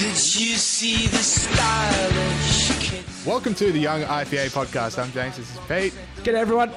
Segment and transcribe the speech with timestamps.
[0.00, 3.19] Did you see the stylish kid?
[3.26, 4.98] Welcome to the Young IPA podcast.
[5.02, 5.36] I'm James.
[5.36, 5.94] This is Pete.
[6.24, 6.70] Get everyone.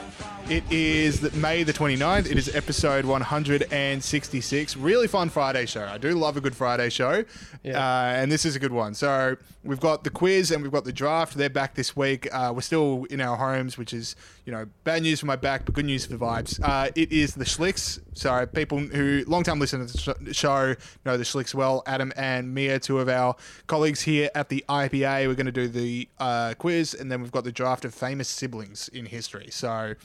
[0.50, 2.30] It is the- May the 29th.
[2.30, 4.75] It is episode 166.
[4.75, 5.85] Really fun Friday show.
[5.85, 7.24] I do love a good Friday show.
[7.64, 7.79] Yeah.
[7.79, 8.93] Uh, and this is a good one.
[8.93, 11.36] So we've got the quiz and we've got the draft.
[11.38, 12.28] They're back this week.
[12.34, 15.64] Uh, we're still in our homes, which is, you know, bad news for my back,
[15.64, 16.60] but good news for the vibes.
[16.62, 18.02] Uh, it is the Schlichts.
[18.16, 20.75] So people who, long time listeners to the sh- show,
[21.05, 21.84] know the Schlichts well.
[21.88, 23.38] Adam and Mia, two of our
[23.68, 25.28] colleagues here at the IPA.
[25.30, 26.24] We're going to do the uh,
[26.57, 29.47] quiz and then we've got the draft of famous siblings in history.
[29.51, 29.96] So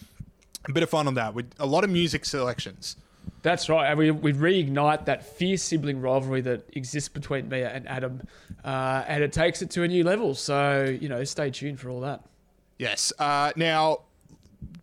[0.69, 2.97] a bit of fun on that with a lot of music selections.
[3.43, 3.89] That's right.
[3.89, 8.23] And we, we reignite that fierce sibling rivalry that exists between Mia and Adam.
[8.65, 10.35] Uh, and it takes it to a new level.
[10.35, 12.23] So, you know, stay tuned for all that.
[12.79, 13.13] Yes.
[13.19, 14.01] Uh, now,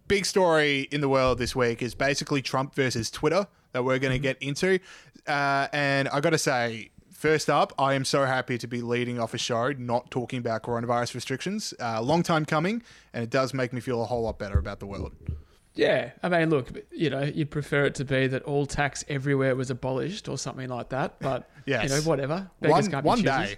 [0.07, 4.13] big story in the world this week is basically Trump versus Twitter that we're going
[4.13, 4.79] to get into.
[5.27, 6.91] Uh, and I got to say,
[7.25, 10.61] first up, I am so happy to be leading off a show not talking about
[10.61, 11.73] coronavirus restrictions.
[11.79, 14.79] Uh, long time coming, and it does make me feel a whole lot better about
[14.79, 15.11] the world.
[15.73, 16.11] Yeah.
[16.21, 19.71] I mean, look, you know, you'd prefer it to be that all tax everywhere was
[19.71, 21.19] abolished or something like that.
[21.19, 21.83] But, Yes.
[21.89, 22.51] you know, whatever.
[22.61, 23.55] Beggars one one day.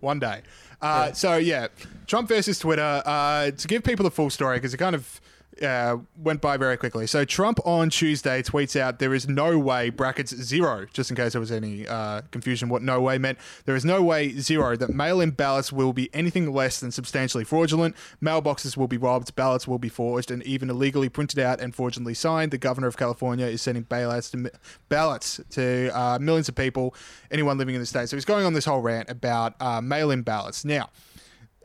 [0.00, 0.40] One day.
[0.80, 1.68] Uh, So, yeah,
[2.06, 3.02] Trump versus Twitter.
[3.04, 5.20] Uh, to give people the full story, because it kind of
[5.62, 7.06] uh, went by very quickly.
[7.06, 11.32] So, Trump on Tuesday tweets out, There is no way, brackets zero, just in case
[11.32, 13.38] there was any uh, confusion what no way meant.
[13.66, 17.44] There is no way, zero, that mail in ballots will be anything less than substantially
[17.44, 17.94] fraudulent.
[18.22, 22.14] Mailboxes will be robbed, ballots will be forged, and even illegally printed out and fraudulently
[22.14, 22.52] signed.
[22.52, 24.50] The governor of California is sending bailouts to
[24.88, 26.94] ballots to uh, millions of people,
[27.30, 28.08] anyone living in the state.
[28.08, 30.64] So he's going on this whole rant about uh, mail-in ballots.
[30.64, 30.90] Now,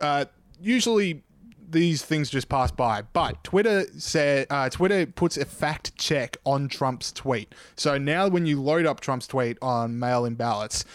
[0.02, 0.26] uh,
[0.60, 1.24] usually
[1.70, 6.68] these things just pass by, but Twitter said uh, Twitter puts a fact check on
[6.68, 7.54] Trump's tweet.
[7.76, 10.86] So now, when you load up Trump's tweet on mail-in ballots.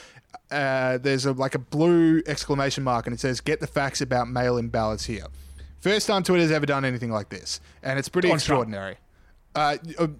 [0.50, 4.28] Uh, there's a like a blue exclamation mark and it says get the facts about
[4.28, 5.27] mail-in ballots here
[5.78, 9.09] first time twitter's ever done anything like this and it's pretty On extraordinary uh,
[9.55, 9.77] uh,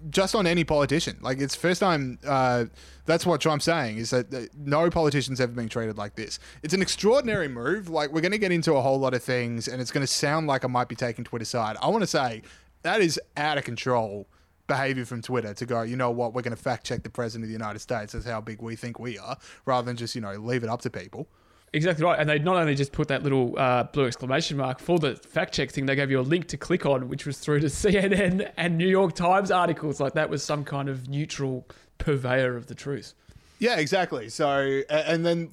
[0.09, 1.17] just on any politician.
[1.21, 2.19] Like it's first time.
[2.25, 2.65] Uh,
[3.05, 6.39] that's what Trump's saying is that uh, no politician's ever been treated like this.
[6.63, 7.89] It's an extraordinary move.
[7.89, 10.11] Like we're going to get into a whole lot of things, and it's going to
[10.11, 11.77] sound like I might be taking Twitter side.
[11.81, 12.41] I want to say
[12.83, 14.27] that is out of control
[14.67, 15.81] behavior from Twitter to go.
[15.81, 16.33] You know what?
[16.33, 18.13] We're going to fact check the president of the United States.
[18.13, 20.81] That's how big we think we are, rather than just you know leave it up
[20.81, 21.27] to people.
[21.73, 22.19] Exactly right.
[22.19, 25.53] And they not only just put that little uh, blue exclamation mark for the fact
[25.53, 28.51] check thing, they gave you a link to click on, which was through to CNN
[28.57, 29.99] and New York Times articles.
[29.99, 31.65] Like that was some kind of neutral
[31.97, 33.13] purveyor of the truth.
[33.59, 34.27] Yeah, exactly.
[34.27, 35.49] So, and then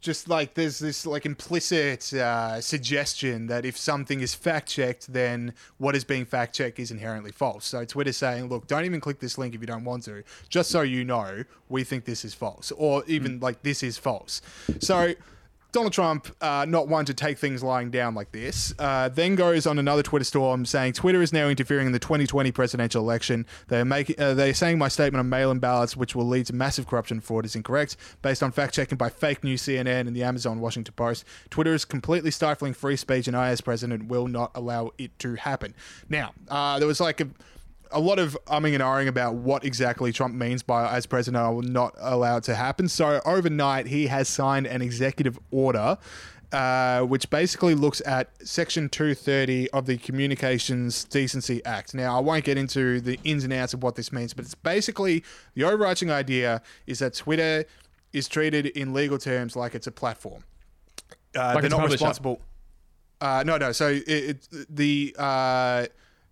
[0.00, 5.52] just like there's this like implicit uh, suggestion that if something is fact checked, then
[5.78, 7.64] what is being fact checked is inherently false.
[7.64, 10.70] So Twitter's saying, look, don't even click this link if you don't want to, just
[10.70, 14.42] so you know, we think this is false, or even like this is false.
[14.78, 15.14] So.
[15.72, 19.66] Donald Trump, uh, not one to take things lying down like this, uh, then goes
[19.66, 23.44] on another Twitter storm saying Twitter is now interfering in the 2020 presidential election.
[23.68, 26.86] They're making, uh, they're saying my statement on mail-in ballots, which will lead to massive
[26.86, 30.60] corruption fraud, is incorrect, based on fact checking by fake news CNN and the Amazon
[30.60, 31.24] Washington Post.
[31.50, 35.34] Twitter is completely stifling free speech, and I, as president, will not allow it to
[35.34, 35.74] happen.
[36.08, 37.28] Now, uh, there was like a
[37.90, 41.48] a lot of umming and ahhing about what exactly Trump means by as president, I
[41.50, 42.88] will not allow it to happen.
[42.88, 45.98] So overnight, he has signed an executive order.
[46.52, 51.92] Uh, which basically looks at Section 230 of the Communications Decency Act.
[51.92, 54.54] Now, I won't get into the ins and outs of what this means, but it's
[54.54, 55.24] basically
[55.54, 57.64] the overarching idea is that Twitter
[58.12, 60.44] is treated in legal terms like it's a platform.
[61.36, 62.40] Uh, Like they're not responsible.
[63.20, 63.72] Uh, no, no.
[63.72, 65.86] So it, it the uh,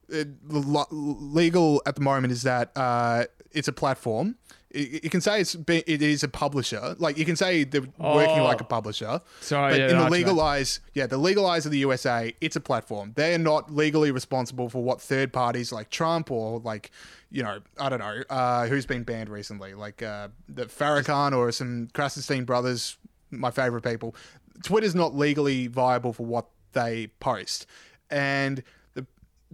[0.09, 4.37] it, the lo- legal at the moment is that uh, it's a platform.
[4.73, 6.97] You you can say it's be- it is a publisher.
[6.99, 8.45] Like you can say they're working Oh.
[8.45, 9.21] like a publisher.
[9.41, 12.57] Sorry, but yeah, in the legal eyes, yeah, the legal eyes of the USA, it's
[12.57, 13.13] a platform.
[13.15, 16.91] They are not legally responsible for what third parties like Trump or like,
[17.31, 21.53] you know, I don't know, uh, who's been banned recently, like uh, the Farrakhan or
[21.53, 22.97] some Krassenstein brothers,
[23.31, 24.17] my favorite people.
[24.65, 27.67] Twitter's not legally viable for what they post,
[28.11, 28.63] and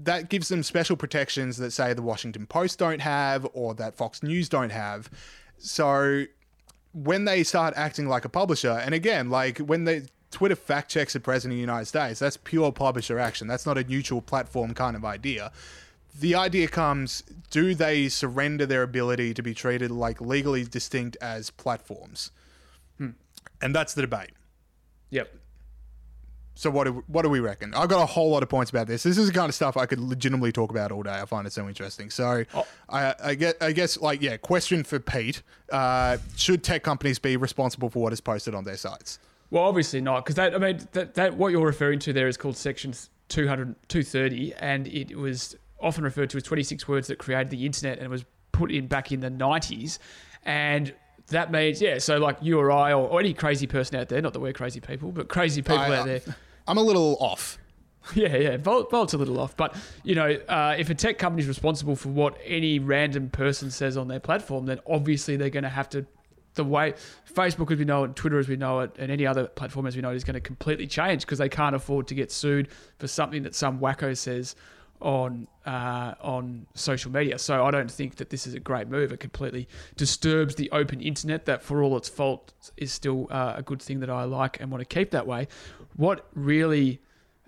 [0.05, 4.23] that gives them special protections that say the Washington Post don't have or that Fox
[4.23, 5.11] News don't have.
[5.58, 6.25] So
[6.93, 11.12] when they start acting like a publisher, and again, like when they Twitter fact checks
[11.12, 13.47] the president of the United States, that's pure publisher action.
[13.47, 15.52] That's not a neutral platform kind of idea.
[16.19, 21.50] The idea comes do they surrender their ability to be treated like legally distinct as
[21.50, 22.31] platforms?
[22.99, 23.11] Hmm.
[23.61, 24.31] And that's the debate.
[25.11, 25.35] Yep.
[26.61, 27.73] So what do, what do we reckon?
[27.73, 29.03] I've got a whole lot of points about this.
[29.03, 31.11] This is the kind of stuff I could legitimately talk about all day.
[31.19, 32.11] I find it so interesting.
[32.11, 32.67] So Oh.
[32.91, 35.43] I, I get I guess like yeah, question for Pete:
[35.73, 39.19] uh, Should tech companies be responsible for what is posted on their sites?
[39.49, 42.37] Well, obviously not, because that I mean that, that what you're referring to there is
[42.37, 42.93] called Section
[43.31, 47.97] 200, 230, and it was often referred to as 26 words that created the internet,
[47.97, 49.99] and it was put in back in the 90s,
[50.45, 50.93] and
[51.29, 51.97] that means yeah.
[51.97, 54.53] So like you or I or, or any crazy person out there, not that we're
[54.53, 56.21] crazy people, but crazy people I- out there.
[56.67, 57.59] I'm a little off.
[58.15, 58.57] Yeah, yeah.
[58.57, 61.95] Bolt, Bolt's a little off, but you know, uh, if a tech company is responsible
[61.95, 65.89] for what any random person says on their platform, then obviously they're going to have
[65.91, 66.07] to.
[66.55, 66.95] The way
[67.33, 69.95] Facebook as we know it, Twitter as we know it, and any other platform as
[69.95, 72.69] we know it is going to completely change because they can't afford to get sued
[72.99, 74.56] for something that some wacko says
[75.01, 77.39] on uh, on social media.
[77.39, 79.13] So I don't think that this is a great move.
[79.13, 81.47] It completely disturbs the open internet.
[81.47, 84.71] That for all its faults is still uh, a good thing that I like and
[84.71, 85.49] want to keep that way.
[86.00, 86.99] What really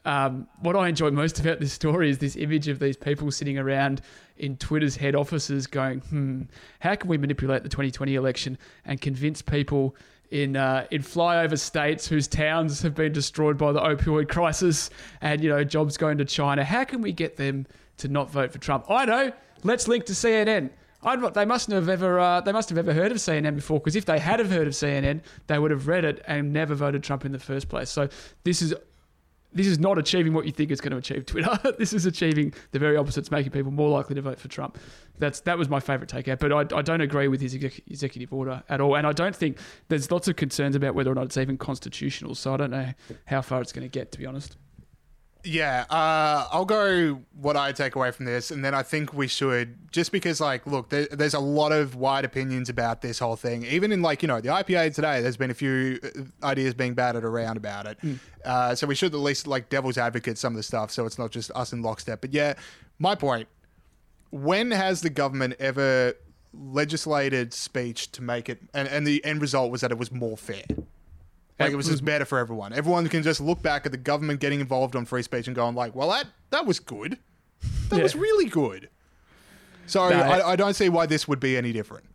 [0.04, 3.56] um, what I enjoy most about this story is this image of these people sitting
[3.56, 4.02] around
[4.37, 6.43] in Twitter's head offices going, hmm,
[6.81, 9.96] how can we manipulate the 2020 election and convince people
[10.31, 14.90] in uh, in flyover states whose towns have been destroyed by the opioid crisis
[15.22, 16.62] and you know jobs going to China?
[16.62, 17.66] How can we get them
[17.96, 18.84] to not vote for Trump?
[18.90, 19.32] I know.
[19.62, 20.69] Let's link to CNN.
[21.04, 23.96] Not, they mustn't have ever uh, they must have ever heard of CNN before because
[23.96, 27.02] if they had have heard of CNN, they would have read it and never voted
[27.02, 27.90] Trump in the first place.
[27.90, 28.08] So
[28.44, 28.75] this is
[29.54, 31.58] this is not achieving what you think it's going to achieve Twitter.
[31.78, 33.20] this is achieving the very opposite.
[33.20, 34.78] It's making people more likely to vote for Trump.
[35.19, 38.32] That's that was my favorite takeout, but I, I don't agree with his exec- executive
[38.32, 39.58] order at all, and I don't think
[39.88, 42.34] there's lots of concerns about whether or not it's even constitutional.
[42.34, 42.93] So I don't know
[43.26, 44.56] how far it's going to get, to be honest.
[45.44, 49.27] Yeah, uh, I'll go what I take away from this, and then I think we
[49.27, 53.35] should just because, like, look, there, there's a lot of wide opinions about this whole
[53.35, 53.65] thing.
[53.65, 56.94] Even in like you know the IPA today, there's been a few uh, ideas being
[56.94, 57.99] batted around about it.
[58.44, 61.19] Uh, so we should at least like devil's advocate some of the stuff, so it's
[61.19, 62.21] not just us in lockstep.
[62.21, 62.55] But yeah,
[63.00, 63.49] my point:
[64.31, 66.15] when has the government ever
[66.55, 70.37] legislated speech to make it, and, and the end result was that it was more
[70.37, 70.62] fair?
[71.58, 71.90] Like it was mm.
[71.90, 72.72] just better for everyone.
[72.72, 75.75] Everyone can just look back at the government getting involved on free speech and going
[75.75, 77.19] like, "Well, that that was good.
[77.88, 78.02] That Yeah.
[78.02, 78.88] was really good."
[79.87, 82.06] So No, I, I don't see why this would be any different.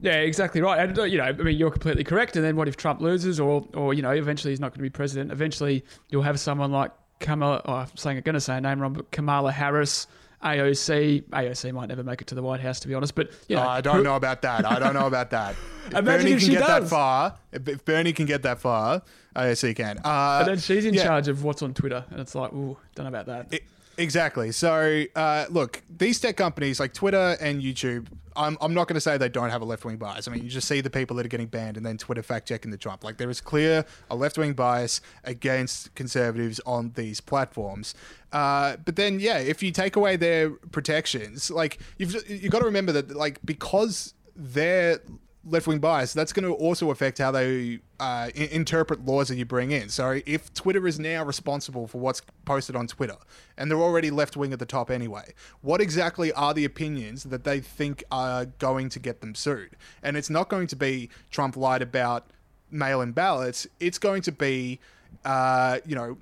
[0.00, 0.78] Yeah, exactly right.
[0.78, 2.36] And you know, I mean, you're completely correct.
[2.36, 4.82] And then what if Trump loses, or or you know, eventually he's not going to
[4.82, 5.32] be president?
[5.32, 7.62] Eventually, you'll have someone like Kamala.
[7.64, 10.06] Oh, I'm saying I'm going to say a name wrong, but Kamala Harris.
[10.44, 13.14] AOC, AOC might never make it to the White House, to be honest.
[13.14, 14.64] But you know, I don't know about that.
[14.64, 15.56] I don't know about that.
[15.86, 19.02] If Imagine Bernie if can she get that far, if, Bernie can get that far,
[19.36, 19.98] AOC can.
[20.02, 21.04] Uh, And then she's in yeah.
[21.04, 23.48] charge of what's on Twitter, and it's like, ooh, don't know about that.
[23.52, 23.60] I-
[23.98, 24.50] Exactly.
[24.50, 28.06] So, uh, look, these tech companies like Twitter and YouTube,
[28.36, 30.26] I'm, I'm not going to say they don't have a left wing bias.
[30.26, 32.48] I mean, you just see the people that are getting banned and then Twitter fact
[32.48, 33.04] checking the Trump.
[33.04, 37.94] Like, there is clear a left wing bias against conservatives on these platforms.
[38.32, 42.64] Uh, but then, yeah, if you take away their protections, like, you've, you've got to
[42.64, 45.00] remember that, like, because they're
[45.46, 49.36] left wing bias, that's going to also affect how they uh, I- interpret laws that
[49.36, 49.88] you bring in.
[49.88, 53.16] So if Twitter is now responsible for what's posted on Twitter,
[53.56, 57.44] and they're already left wing at the top anyway, what exactly are the opinions that
[57.44, 59.76] they think are going to get them sued?
[60.02, 62.30] And it's not going to be Trump lied about
[62.70, 64.80] mail in ballots, it's going to be.
[65.24, 66.16] Uh, you know,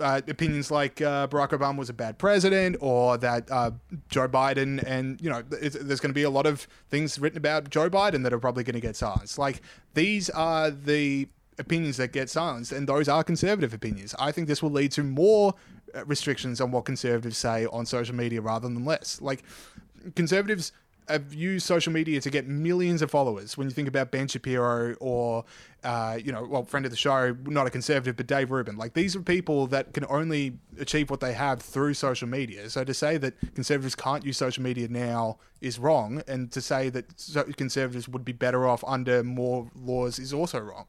[0.00, 3.70] uh, opinions like uh, Barack Obama was a bad president, or that uh,
[4.08, 7.70] Joe Biden, and you know, there's going to be a lot of things written about
[7.70, 9.38] Joe Biden that are probably going to get silenced.
[9.38, 9.62] Like
[9.94, 11.28] these are the
[11.58, 14.14] opinions that get silenced, and those are conservative opinions.
[14.18, 15.54] I think this will lead to more
[15.94, 19.20] uh, restrictions on what conservatives say on social media rather than less.
[19.20, 19.42] Like
[20.14, 20.72] conservatives
[21.08, 23.56] have used social media to get millions of followers.
[23.56, 25.44] When you think about Ben Shapiro or,
[25.84, 28.76] uh, you know, well, friend of the show, not a conservative, but Dave Rubin.
[28.76, 32.68] Like these are people that can only achieve what they have through social media.
[32.70, 36.88] So to say that conservatives can't use social media now is wrong, and to say
[36.90, 37.06] that
[37.56, 40.86] conservatives would be better off under more laws is also wrong.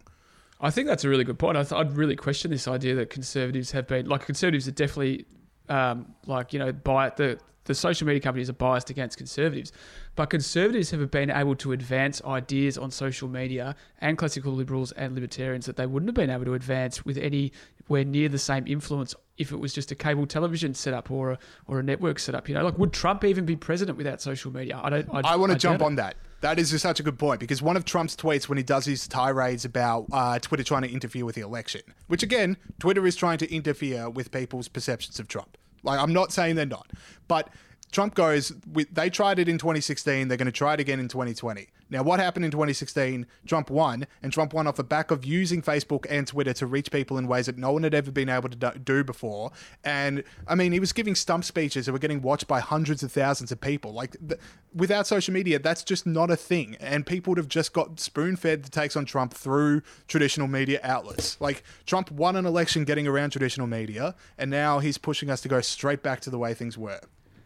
[0.59, 1.57] I think that's a really good point.
[1.57, 5.25] I I'd really question this idea that conservatives have been like conservatives are definitely
[5.69, 9.71] um, like you know by the the social media companies are biased against conservatives,
[10.17, 15.13] but conservatives have been able to advance ideas on social media and classical liberals and
[15.13, 19.13] libertarians that they wouldn't have been able to advance with anywhere near the same influence
[19.37, 22.49] if it was just a cable television setup or a, or a network setup.
[22.49, 24.81] You know, like would Trump even be president without social media?
[24.83, 25.07] I don't.
[25.13, 26.15] I, I want to jump on that.
[26.41, 29.07] That is such a good point because one of Trump's tweets when he does his
[29.07, 33.37] tirades about uh, Twitter trying to interfere with the election, which again, Twitter is trying
[33.37, 35.57] to interfere with people's perceptions of Trump.
[35.83, 36.91] Like, I'm not saying they're not,
[37.27, 37.49] but
[37.91, 40.27] Trump goes, we, they tried it in 2016.
[40.27, 41.67] They're going to try it again in 2020.
[41.89, 43.25] Now, what happened in 2016?
[43.45, 46.91] Trump won, and Trump won off the back of using Facebook and Twitter to reach
[46.91, 49.51] people in ways that no one had ever been able to do- before.
[49.85, 53.11] And I mean, he was giving stump speeches that were getting watched by hundreds of
[53.11, 53.93] thousands of people.
[53.93, 54.39] Like, th-
[54.75, 56.75] without social media, that's just not a thing.
[56.81, 60.81] And people would have just got spoon fed the takes on Trump through traditional media
[60.83, 61.39] outlets.
[61.39, 65.47] Like, Trump won an election getting around traditional media, and now he's pushing us to
[65.47, 66.99] go straight back to the way things were.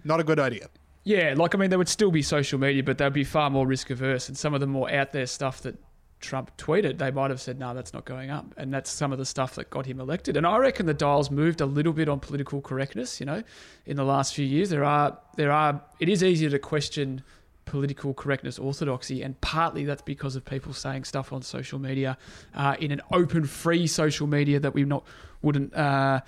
[0.03, 0.69] Not a good idea.
[1.03, 3.65] Yeah, like I mean, there would still be social media, but they'd be far more
[3.65, 4.27] risk averse.
[4.27, 5.75] And some of the more out there stuff that
[6.19, 9.17] Trump tweeted, they might have said, "No, that's not going up." And that's some of
[9.17, 10.37] the stuff that got him elected.
[10.37, 13.19] And I reckon the dials moved a little bit on political correctness.
[13.19, 13.43] You know,
[13.87, 17.23] in the last few years, there are there are it is easier to question
[17.65, 22.17] political correctness orthodoxy, and partly that's because of people saying stuff on social media
[22.53, 25.03] uh, in an open, free social media that we not
[25.41, 26.21] wouldn't uh,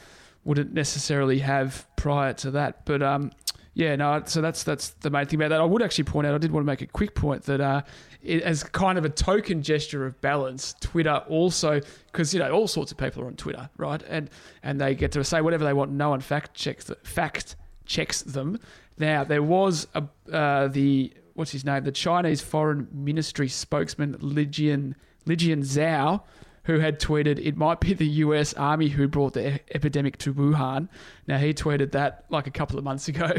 [0.43, 2.85] wouldn't necessarily have prior to that.
[2.85, 3.31] But um,
[3.75, 4.21] yeah, no.
[4.25, 5.59] So that's that's the main thing about that.
[5.59, 6.35] I would actually point out.
[6.35, 7.81] I did want to make a quick point that uh,
[8.21, 12.67] it, as kind of a token gesture of balance, Twitter also because you know all
[12.67, 14.03] sorts of people are on Twitter, right?
[14.07, 14.29] And
[14.61, 15.91] and they get to say whatever they want.
[15.91, 18.59] No one fact checks fact checks them.
[18.99, 21.83] Now there was a uh, the what's his name?
[21.83, 24.93] The Chinese Foreign Ministry spokesman Lijian
[25.25, 26.21] Lijian Zhao
[26.65, 30.33] who had tweeted, It might be the US Army who brought the e- epidemic to
[30.33, 30.87] Wuhan.
[31.27, 33.31] Now, he tweeted that like a couple of months ago.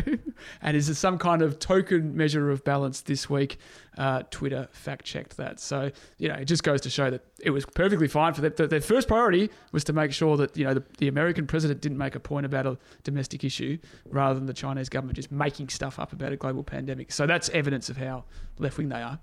[0.62, 3.58] and is some kind of token measure of balance this week?
[3.96, 5.60] Uh, Twitter fact checked that.
[5.60, 8.68] So, you know, it just goes to show that it was perfectly fine for them.
[8.68, 11.98] Their first priority was to make sure that, you know, the, the American president didn't
[11.98, 15.98] make a point about a domestic issue rather than the Chinese government just making stuff
[15.98, 17.12] up about a global pandemic.
[17.12, 18.24] So that's evidence of how
[18.58, 19.18] left wing they are.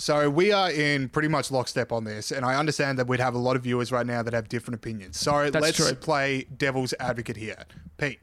[0.00, 3.34] So we are in pretty much lockstep on this, and I understand that we'd have
[3.34, 5.20] a lot of viewers right now that have different opinions.
[5.20, 5.94] So That's let's true.
[5.94, 7.66] play devil's advocate here,
[7.98, 8.18] Pete.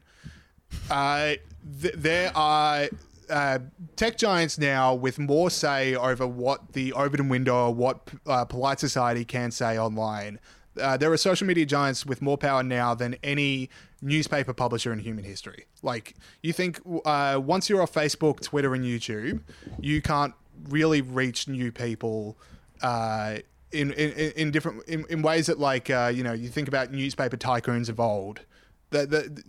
[0.90, 1.36] Uh,
[1.80, 2.88] th- there are
[3.30, 3.60] uh,
[3.96, 8.80] tech giants now with more say over what the open window or what uh, polite
[8.80, 10.40] society can say online.
[10.82, 13.70] Uh, there are social media giants with more power now than any
[14.02, 15.66] newspaper publisher in human history.
[15.84, 19.42] Like, you think uh, once you're off Facebook, Twitter, and YouTube,
[19.80, 20.34] you can't
[20.70, 22.38] really reach new people
[22.82, 23.38] uh,
[23.72, 26.92] in, in, in different in, in ways that, like, uh, you know, you think about
[26.92, 28.42] newspaper tycoons of old.
[28.90, 29.44] The, the,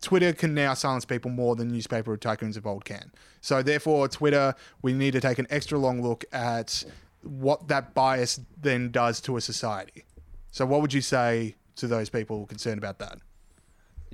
[0.00, 3.10] Twitter can now silence people more than newspaper tycoons of old can.
[3.40, 6.84] So therefore, Twitter, we need to take an extra long look at
[7.22, 10.04] what that bias then does to a society.
[10.50, 13.18] So what would you say to those people concerned about that?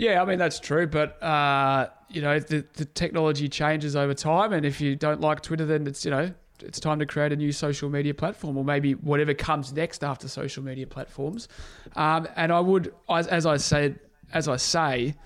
[0.00, 4.54] Yeah, I mean that's true, but uh, you know the, the technology changes over time,
[4.54, 7.37] and if you don't like Twitter, then it's you know it's time to create a
[7.37, 11.49] new social media platform, or maybe whatever comes next after social media platforms.
[11.97, 14.00] Um, and I would, as, as I said,
[14.33, 15.16] as I say,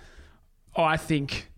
[0.74, 1.52] I think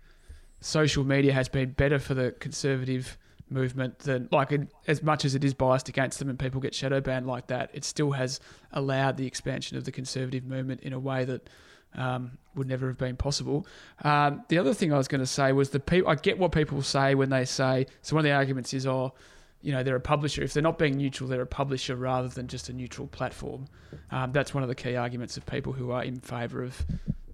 [0.60, 3.16] social media has been better for the conservative
[3.48, 4.52] movement than like
[4.88, 7.70] as much as it is biased against them and people get shadow banned like that
[7.72, 8.40] it still has
[8.72, 11.48] allowed the expansion of the conservative movement in a way that
[11.96, 13.66] um, would never have been possible.
[14.04, 16.10] Um, the other thing I was going to say was the people.
[16.10, 17.86] I get what people say when they say.
[18.02, 19.14] So one of the arguments is, oh,
[19.62, 20.42] you know, they're a publisher.
[20.42, 23.66] If they're not being neutral, they're a publisher rather than just a neutral platform.
[24.10, 26.84] Um, that's one of the key arguments of people who are in favour of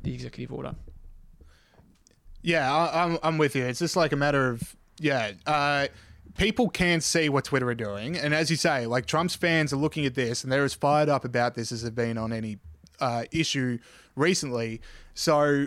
[0.02, 0.75] the executive order.
[2.42, 3.64] Yeah, I, I'm I'm with you.
[3.64, 5.33] It's just like a matter of yeah.
[5.47, 5.88] Uh,
[6.37, 9.76] people can see what Twitter are doing, and as you say, like Trump's fans are
[9.76, 12.59] looking at this, and they're as fired up about this as they've been on any
[13.00, 13.78] uh, issue
[14.16, 14.81] recently.
[15.14, 15.66] So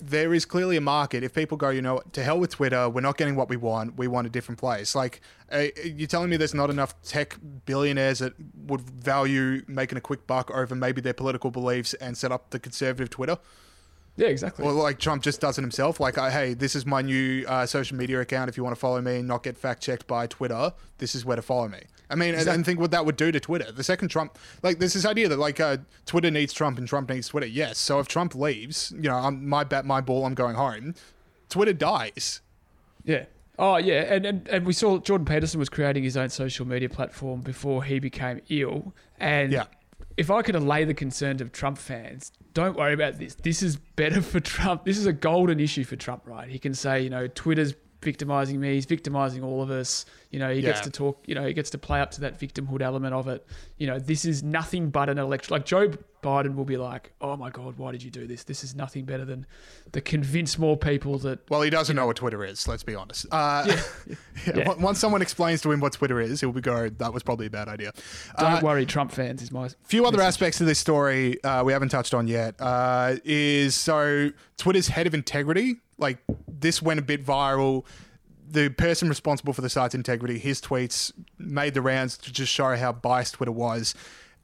[0.00, 1.22] there is clearly a market.
[1.22, 3.96] If people go, you know, to hell with Twitter, we're not getting what we want.
[3.96, 4.94] We want a different place.
[4.94, 8.34] Like, uh, you're telling me there's not enough tech billionaires that
[8.66, 12.58] would value making a quick buck over maybe their political beliefs and set up the
[12.58, 13.38] conservative Twitter?
[14.16, 14.64] Yeah, exactly.
[14.64, 16.00] Or like Trump just does it himself.
[16.00, 18.48] Like, uh, hey, this is my new uh, social media account.
[18.48, 21.24] If you want to follow me and not get fact checked by Twitter, this is
[21.24, 21.80] where to follow me.
[22.08, 23.72] I mean, and, and think what that would do to Twitter.
[23.72, 27.10] The second Trump, like, there's this idea that like uh, Twitter needs Trump and Trump
[27.10, 27.46] needs Twitter.
[27.46, 27.78] Yes.
[27.78, 30.94] So if Trump leaves, you know, I'm, my bat, my ball, I'm going home.
[31.48, 32.40] Twitter dies.
[33.04, 33.24] Yeah.
[33.58, 36.90] Oh yeah, and, and and we saw Jordan Peterson was creating his own social media
[36.90, 38.94] platform before he became ill.
[39.18, 39.64] And Yeah.
[40.18, 43.34] if I could allay the concerns of Trump fans, don't worry about this.
[43.36, 44.84] This is better for Trump.
[44.84, 46.48] This is a golden issue for Trump, right?
[46.50, 48.74] He can say, you know, Twitter's victimizing me.
[48.74, 50.06] He's victimizing all of us.
[50.30, 51.22] You know, he gets to talk.
[51.26, 53.46] You know, he gets to play up to that victimhood element of it.
[53.78, 55.52] You know, this is nothing but an election.
[55.54, 55.90] Like Joe
[56.22, 58.42] Biden will be like, "Oh my God, why did you do this?
[58.44, 59.46] This is nothing better than
[59.92, 62.66] the convince more people that Well, he doesn't know what Twitter is.
[62.68, 63.26] Let's be honest.
[63.30, 63.64] Uh,
[64.54, 67.22] yeah, on- Once someone explains to him what Twitter is, he'll be go, "That was
[67.22, 67.92] probably a bad idea."
[68.38, 71.72] don't Uh, worry, Trump fans is my few other aspects of this story uh, we
[71.72, 75.76] haven't touched on yet uh, is so Twitter's head of integrity.
[75.98, 77.84] Like this went a bit viral.
[78.48, 82.76] The person responsible for the site's integrity, his tweets made the rounds to just show
[82.76, 83.94] how biased Twitter was.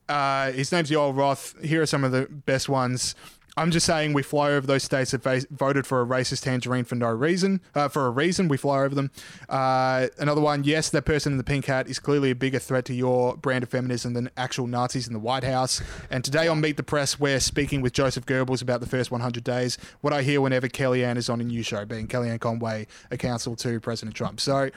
[0.08, 1.54] Uh, his name's Yoel Roth.
[1.64, 3.14] Here are some of the best ones.
[3.54, 6.84] I'm just saying we fly over those states that va- voted for a racist tangerine
[6.84, 7.60] for no reason.
[7.74, 9.10] Uh, for a reason, we fly over them.
[9.46, 12.86] Uh, another one, yes, that person in the pink hat is clearly a bigger threat
[12.86, 15.82] to your brand of feminism than actual Nazis in the White House.
[16.10, 19.44] And today on Meet the Press, we're speaking with Joseph Goebbels about the first 100
[19.44, 19.76] days.
[20.00, 23.54] What I hear whenever Kellyanne is on a new show, being Kellyanne Conway, a counsel
[23.56, 24.40] to President Trump.
[24.40, 24.70] So,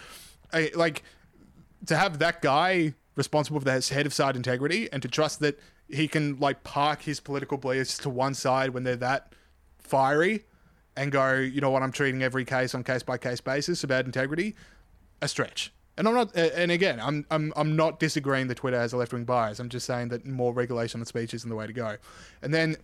[0.51, 1.03] I, like,
[1.86, 5.58] to have that guy responsible for the head of site integrity and to trust that
[5.89, 9.34] he can like park his political beliefs to one side when they're that
[9.77, 10.46] fiery
[10.98, 14.06] and go, you know what, I'm treating every case on case by case basis about
[14.06, 14.56] integrity,
[15.22, 15.72] a stretch.
[15.98, 19.13] And I'm not, and again, I'm I'm I'm not disagreeing that Twitter has a left
[19.13, 19.60] wing bias.
[19.60, 21.96] I'm just saying that more regulation on speech isn't the way to go.
[22.42, 22.75] And then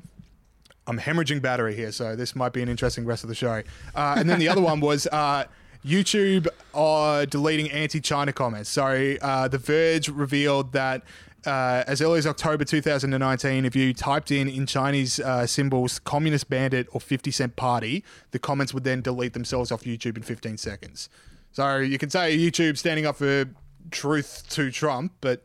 [0.88, 3.63] I'm hemorrhaging battery here, so this might be an interesting rest of the show.
[3.93, 5.43] Uh, and then the other one was uh,
[5.86, 8.70] YouTube are deleting anti-China comments.
[8.70, 11.03] So uh, The Verge revealed that
[11.45, 16.50] uh, as early as October 2019, if you typed in in Chinese uh, symbols "Communist
[16.50, 20.57] Bandit" or "50 Cent Party," the comments would then delete themselves off YouTube in 15
[20.57, 21.10] seconds.
[21.51, 23.45] So you can say YouTube standing up for
[23.89, 25.43] truth to Trump, but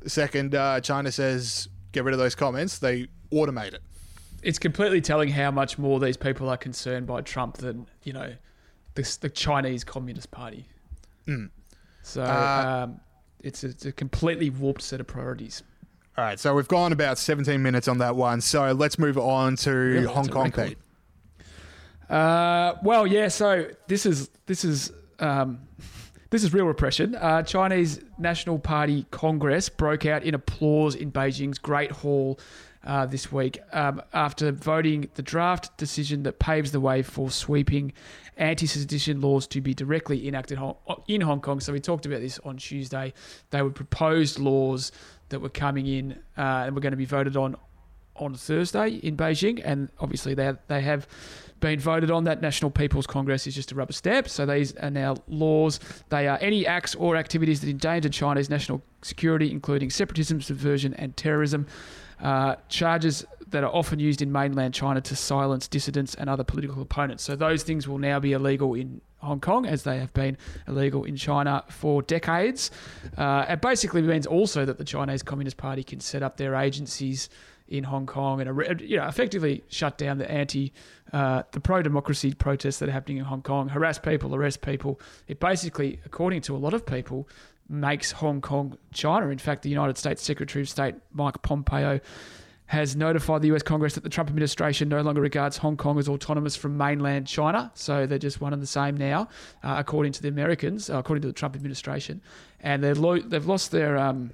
[0.00, 3.82] the second uh, China says get rid of those comments, they automate it.
[4.42, 8.34] It's completely telling how much more these people are concerned by Trump than you know
[8.94, 10.66] the, the Chinese Communist Party.
[12.02, 13.00] So Uh, um,
[13.42, 15.62] it's, a, it's a completely warped set of priorities.
[16.16, 18.40] All right, so we've gone about 17 minutes on that one.
[18.40, 20.06] So let's move on to Really?
[20.06, 20.52] Hong Kong.
[20.52, 20.76] Pete.
[22.10, 23.28] Uh, well, yeah.
[23.28, 25.60] So this is this is um,
[26.30, 27.14] this is real repression.
[27.14, 32.38] Uh, Chinese National Party Congress broke out in applause in Beijing's Great Hall
[32.84, 37.92] uh, this week um, after voting the draft decision that paves the way for sweeping
[38.36, 40.58] anti-sedition laws to be directly enacted
[41.06, 41.60] in Hong Kong.
[41.60, 43.12] So we talked about this on Tuesday.
[43.50, 44.90] They were proposed laws
[45.28, 47.56] that were coming in uh, and were going to be voted on
[48.16, 51.08] on Thursday in Beijing, and obviously they they have
[51.60, 52.24] been voted on.
[52.24, 54.28] That National People's Congress is just a rubber stamp.
[54.28, 55.80] So these are now laws.
[56.10, 61.16] They are any acts or activities that endanger China's national security, including separatism, subversion, and
[61.16, 61.66] terrorism.
[62.22, 66.80] Uh, charges that are often used in mainland China to silence dissidents and other political
[66.80, 67.22] opponents.
[67.22, 71.04] So those things will now be illegal in Hong Kong as they have been illegal
[71.04, 72.70] in China for decades.
[73.16, 77.28] Uh, it basically means also that the Chinese Communist Party can set up their agencies
[77.68, 80.72] in Hong Kong and uh, you know effectively shut down the anti
[81.12, 85.00] uh, the pro democracy protests that are happening in Hong Kong, harass people, arrest people.
[85.28, 87.28] It basically, according to a lot of people,
[87.68, 89.28] makes Hong Kong China.
[89.28, 92.00] In fact, the United States Secretary of State Mike Pompeo
[92.66, 96.08] has notified the US Congress that the Trump administration no longer regards Hong Kong as
[96.08, 97.70] autonomous from mainland China.
[97.74, 99.28] So they're just one and the same now,
[99.62, 102.22] uh, according to the Americans, uh, according to the Trump administration.
[102.60, 104.32] And they've, lo- they've lost their um,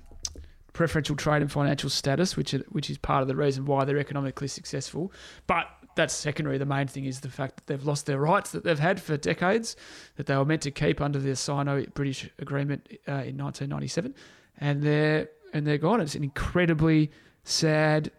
[0.72, 4.46] preferential trade and financial status, which, which is part of the reason why they're economically
[4.46, 5.12] successful.
[5.48, 5.66] But
[5.98, 6.58] that's secondary.
[6.58, 9.16] The main thing is the fact that they've lost their rights that they've had for
[9.16, 9.74] decades,
[10.14, 14.14] that they were meant to keep under the Sino-British agreement uh, in 1997,
[14.60, 16.00] and they're and they're gone.
[16.00, 17.10] It's an incredibly
[17.42, 18.12] sad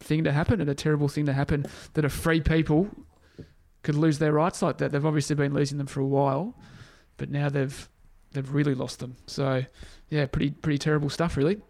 [0.00, 2.88] thing to happen and a terrible thing to happen that a free people
[3.82, 4.92] could lose their rights like that.
[4.92, 6.54] They've obviously been losing them for a while,
[7.16, 7.88] but now they've
[8.32, 9.16] they've really lost them.
[9.26, 9.64] So
[10.10, 11.62] yeah, pretty pretty terrible stuff, really.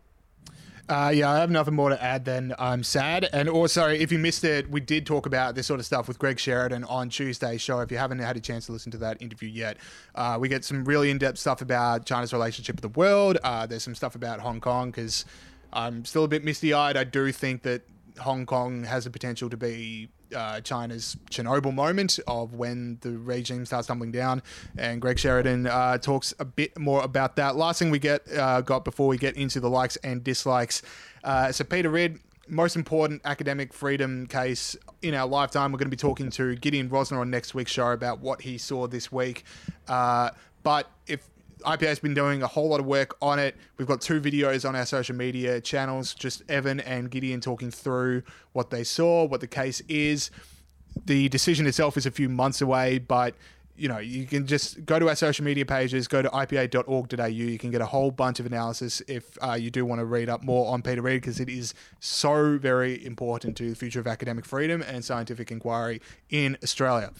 [0.88, 3.28] Uh, yeah, I have nothing more to add than I'm sad.
[3.32, 6.18] And also, if you missed it, we did talk about this sort of stuff with
[6.18, 7.80] Greg Sheridan on Tuesday's show.
[7.80, 9.76] If you haven't had a chance to listen to that interview yet,
[10.14, 13.36] uh, we get some really in depth stuff about China's relationship with the world.
[13.44, 15.26] Uh, there's some stuff about Hong Kong because
[15.74, 16.96] I'm still a bit misty eyed.
[16.96, 17.82] I do think that
[18.20, 23.64] Hong Kong has the potential to be uh, China's Chernobyl moment of when the regime
[23.66, 24.42] starts tumbling down.
[24.76, 27.56] And Greg Sheridan uh, talks a bit more about that.
[27.56, 30.82] Last thing we get uh, got before we get into the likes and dislikes.
[31.24, 35.72] Uh, so Peter Ridd, most important academic freedom case in our lifetime.
[35.72, 38.58] We're going to be talking to Gideon Rozner on next week's show about what he
[38.58, 39.44] saw this week.
[39.86, 40.30] Uh,
[40.62, 41.28] but if
[41.60, 43.56] IPA has been doing a whole lot of work on it.
[43.76, 48.22] We've got two videos on our social media channels, just Evan and Gideon talking through
[48.52, 50.30] what they saw, what the case is.
[51.04, 53.34] The decision itself is a few months away, but
[53.78, 57.26] you know, you can just go to our social media pages, go to ipa.org.au.
[57.26, 60.28] You can get a whole bunch of analysis if uh, you do want to read
[60.28, 64.08] up more on Peter Ridd, because it is so very important to the future of
[64.08, 67.12] academic freedom and scientific inquiry in Australia.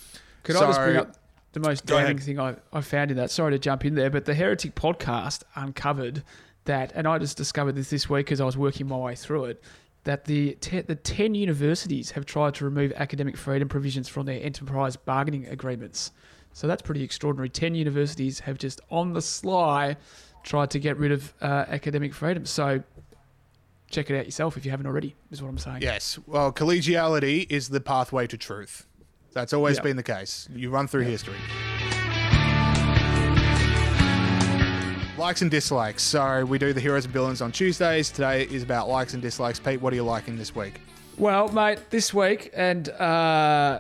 [0.42, 1.14] Could I just bring up
[1.52, 3.30] the most damning thing I, I found in that?
[3.30, 6.22] Sorry to jump in there, but the Heretic podcast uncovered
[6.64, 9.46] that, and I just discovered this this week as I was working my way through
[9.46, 9.62] it,
[10.04, 14.42] that the te- the ten universities have tried to remove academic freedom provisions from their
[14.42, 16.12] enterprise bargaining agreements.
[16.58, 17.48] So that's pretty extraordinary.
[17.48, 19.96] 10 universities have just on the sly
[20.42, 22.44] tried to get rid of uh, academic freedom.
[22.46, 22.82] So
[23.92, 25.82] check it out yourself if you haven't already, is what I'm saying.
[25.82, 26.18] Yes.
[26.26, 28.87] Well, collegiality is the pathway to truth.
[29.38, 29.82] That's always Yeah.
[29.84, 30.48] been the case.
[30.52, 31.36] You run through history.
[35.16, 36.02] Likes and dislikes.
[36.02, 38.10] So we do the heroes and villains on Tuesdays.
[38.10, 39.60] Today is about likes and dislikes.
[39.60, 40.80] Pete, what are you liking this week?
[41.16, 43.78] Well, mate, this week and uh,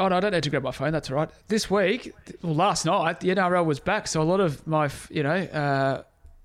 [0.00, 0.90] oh no, I don't need to grab my phone.
[0.90, 1.30] That's all right.
[1.46, 5.22] This week, well, last night, the NRL was back, so a lot of my, you
[5.22, 6.02] know, uh,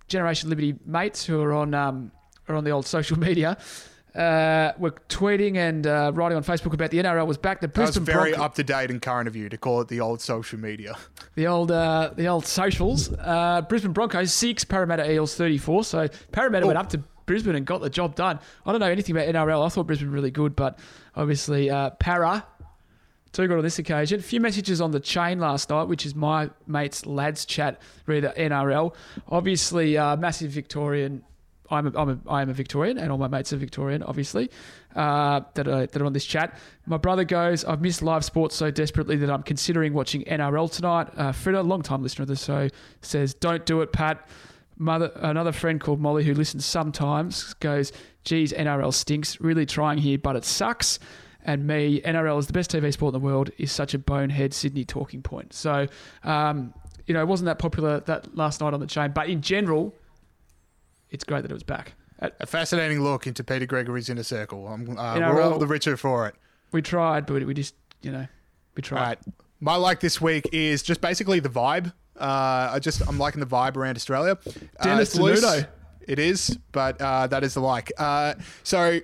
[0.08, 2.12] Generation Liberty mates who are on um,
[2.48, 3.58] are on the old social media.
[4.15, 7.62] Uh, were tweeting and uh, writing on Facebook about the NRL was back.
[7.62, 9.88] The That was Brisbane very up to date and current of you to call it
[9.88, 10.95] the old social media.
[11.36, 13.12] the old uh, the old socials.
[13.12, 15.84] Uh, Brisbane Broncos six, Parramatta Eels thirty four.
[15.84, 16.82] So Parramatta went Oh.
[16.82, 18.39] up to Brisbane and got the job done.
[18.65, 19.65] I don't know anything about NRL.
[19.65, 20.78] I thought Brisbane really good, but
[21.15, 22.45] obviously uh, Parra
[23.32, 24.19] too good on this occasion.
[24.19, 28.19] A few messages on the chain last night, which is my mates lads chat re
[28.19, 28.93] the NRL.
[29.28, 31.23] Obviously, uh, massive Victorian.
[31.74, 34.50] I'm a, I'm a, I am a Victorian, and all my mates are Victorian, obviously,
[34.96, 36.58] uh, that, are, that are on this chat.
[36.86, 41.10] My brother goes, I've missed live sports so desperately that I'm considering watching NRL tonight.
[41.18, 42.70] Uh, Fred, a long time listener of the show,
[43.02, 44.28] says, Don't do it, Pat.
[44.78, 47.92] Mother, another friend called Molly who listens sometimes goes,
[48.24, 49.40] geez, NRL stinks.
[49.40, 51.00] Really trying here, but it sucks.
[51.46, 54.54] And me, NRL is the best TV sport in the world, is such a bonehead
[54.54, 55.54] Sydney talking point.
[55.54, 55.88] So,
[56.24, 56.74] um,
[57.06, 59.94] you know, it wasn't that popular that last night on the chain, but in general,
[61.13, 61.93] it's great that it was back.
[62.21, 64.67] Uh, A fascinating look into Peter Gregory's inner circle.
[64.67, 65.34] I'm, uh, NRL.
[65.36, 66.36] we're all the richer for it.
[66.73, 68.28] We tried, but we just, you know,
[68.76, 68.99] we tried.
[68.99, 69.19] All right.
[69.62, 71.93] My like this week is just basically the vibe.
[72.19, 74.38] Uh, I just I'm liking the vibe around Australia.
[74.45, 75.43] Uh, Dennis loose.
[75.43, 75.67] Denuto.
[76.06, 77.91] It is, but uh, that is the like.
[77.97, 78.99] Uh, so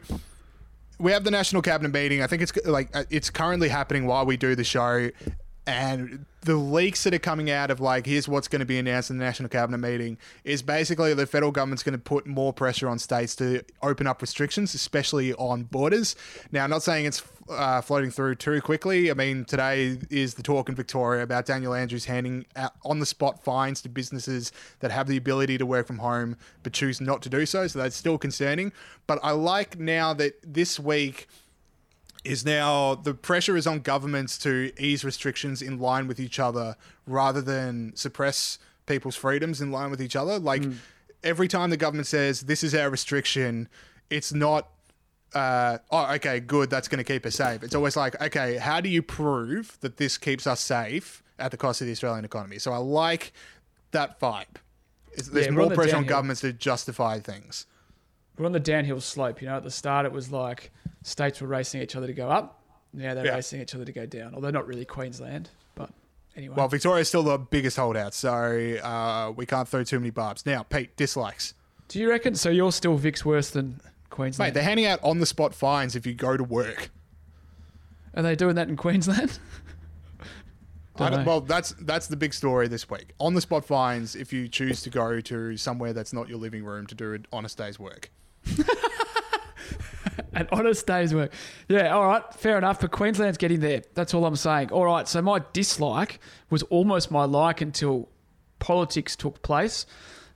[0.99, 2.21] we have the national cabinet meeting.
[2.21, 5.09] I think it's like uh, it's currently happening while we do the show,
[5.69, 9.12] and the leaks that are coming out of like here's what's going to be announced
[9.12, 12.89] in the national cabinet meeting is basically the federal government's going to put more pressure
[12.89, 16.15] on states to open up restrictions, especially on borders.
[16.51, 19.12] Now, I'm not saying it's uh, floating through too quickly.
[19.12, 23.05] I mean, today is the talk in Victoria about Daniel Andrews handing out on the
[23.05, 27.21] spot fines to businesses that have the ability to work from home but choose not
[27.21, 27.67] to do so.
[27.67, 28.71] So that's still concerning.
[29.05, 31.27] But I like now that this week
[32.23, 36.75] is now the pressure is on governments to ease restrictions in line with each other
[37.08, 40.38] rather than suppress people's freedoms in line with each other.
[40.39, 40.63] Like
[41.23, 43.69] every time the government says this is our restriction,
[44.10, 44.67] it's not
[45.34, 47.63] uh, oh, okay, good, that's going to keep us safe.
[47.63, 51.58] It's always like, okay, how do you prove that this keeps us safe at the
[51.58, 52.58] cost of the Australian economy?
[52.60, 53.32] So I like
[53.91, 54.45] that vibe.
[55.13, 57.65] It's, there's Yeah, more pressure on governments to justify things.
[58.39, 59.41] We're on the downhill slope.
[59.41, 60.71] You know, at the start, it was like
[61.04, 62.63] states were racing each other to go up.
[62.93, 63.36] Now they're Yeah.
[63.36, 64.34] racing each other to go down.
[64.34, 65.89] Although not really Queensland, but
[66.36, 66.56] anyway.
[66.56, 68.32] Well, Victoria's still the biggest holdout, so
[68.82, 70.45] uh, we can't throw too many barbs.
[70.45, 71.54] Now, Pete, dislikes.
[71.89, 72.34] Do you reckon?
[72.36, 74.47] So you're still Vic's worse than Queensland?
[74.49, 76.89] Mate, they're handing out on the spot fines if you go to work.
[78.15, 79.38] Are they doing that in Queensland?
[80.97, 81.25] Don't don't- know.
[81.32, 83.13] well, that's that's the big story this week.
[83.19, 86.63] On the spot fines if you choose to go to somewhere that's not your living
[86.65, 88.10] room to do an honest day's work.
[90.34, 91.34] An honest day's work.
[91.67, 92.80] Yeah, all right, fair enough.
[92.82, 93.82] But Queensland's getting there.
[93.95, 94.71] That's all I'm saying.
[94.71, 98.10] All right, so my dislike was almost my like until
[98.60, 99.86] politics took place.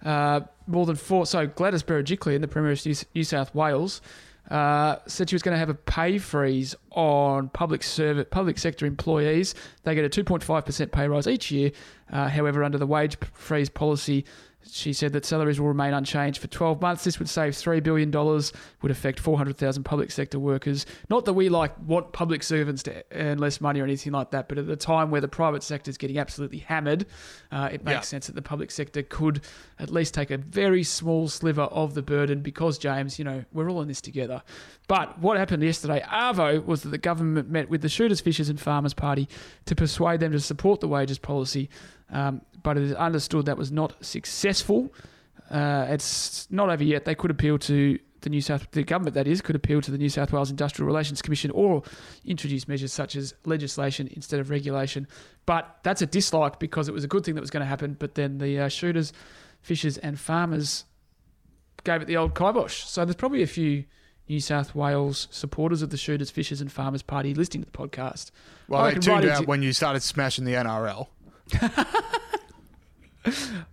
[0.03, 1.25] Uh, more than four.
[1.25, 4.01] So Gladys Berejiklian, the Premier of New- South Wales,
[4.49, 8.85] uh, said she was going to have a pay freeze on public service, public sector
[8.85, 9.55] employees.
[9.83, 11.71] They get a 2.5% pay rise each year.
[12.11, 14.25] Uh, however, under the wage freeze policy,
[14.71, 17.03] she said that salaries will remain unchanged for 12 months.
[17.03, 20.85] This would save $3 billion, would affect 400,000 public sector workers.
[21.09, 24.47] Not that we like want public servants to earn less money or anything like that,
[24.49, 27.05] but at the time where the private sector is getting absolutely hammered,
[27.51, 28.01] uh, it makes Yeah.
[28.01, 29.41] sense that the public sector could
[29.79, 33.69] at least take a very small sliver of the burden because, James, you know, we're
[33.69, 34.41] all in this together.
[34.87, 38.59] But what happened yesterday, Arvo, was that the government met with the Shooters, Fishers and
[38.59, 39.27] Farmers Party
[39.65, 41.69] to persuade them to support the wages policy.
[42.13, 44.93] Um, but it is understood that was not successful.
[45.49, 47.05] Uh, it's not over yet.
[47.05, 49.97] They could appeal to the New South, the government that is, could appeal to the
[49.97, 51.83] New South Wales Industrial Relations Commission or
[52.23, 55.07] introduce measures such as legislation instead of regulation.
[55.45, 57.97] But that's a dislike because it was a good thing that was going to happen.
[57.99, 59.11] But then the uh, shooters,
[59.61, 60.85] fishers, and farmers
[61.83, 62.85] gave it the old kibosh.
[62.85, 63.83] So there's probably a few
[64.29, 68.31] New South Wales supporters of the Shooters, Fishers, and Farmers Party listening to the podcast.
[68.69, 71.07] Well, I they tuned right out into- when you started smashing the NRL.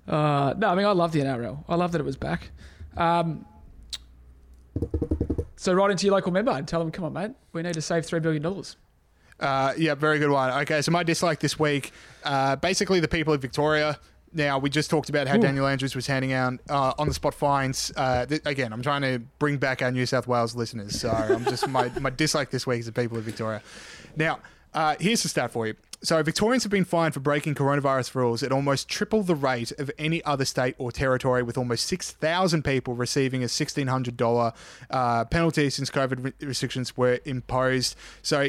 [0.07, 1.65] Uh, no, I mean I love the NRL.
[1.69, 2.51] I love that it was back.
[2.97, 3.45] Um,
[5.57, 7.83] so write into your local member and tell them, come on, mate, we need to
[7.83, 8.77] save three billion dollars.
[9.39, 10.51] Uh, yeah, very good one.
[10.63, 11.93] Okay, so my dislike this week,
[12.25, 13.99] uh, basically the people of Victoria.
[14.33, 17.35] Now we just talked about how Daniel Andrews was handing out uh, on the spot
[17.35, 17.91] fines.
[17.97, 21.45] Uh, th- again, I'm trying to bring back our New South Wales listeners, so I'm
[21.45, 23.61] just my my dislike this week is the people of Victoria.
[24.17, 24.39] Now,
[24.75, 25.75] uh, here's the stat for you.
[26.03, 29.91] So Victorians have been fined for breaking coronavirus rules at almost triple the rate of
[29.99, 34.55] any other state or territory, with almost 6,000 people receiving a $1,600
[34.91, 37.97] uh, penalty since COVID restrictions were imposed.
[38.23, 38.49] So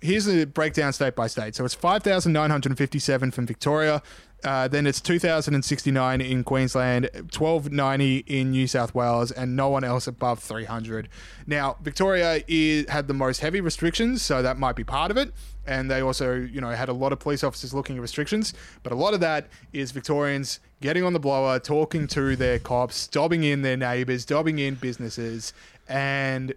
[0.00, 1.56] here's the breakdown state by state.
[1.56, 4.00] So it's 5,957 from Victoria.
[4.44, 10.06] Uh, then it's 2,069 in Queensland, 1,290 in New South Wales, and no one else
[10.06, 11.08] above 300.
[11.46, 15.32] Now, Victoria is, had the most heavy restrictions, so that might be part of it.
[15.64, 18.52] And they also, you know, had a lot of police officers looking at restrictions.
[18.82, 23.06] But a lot of that is Victorians getting on the blower, talking to their cops,
[23.06, 25.52] dobbing in their neighbours, dobbing in businesses,
[25.88, 26.54] and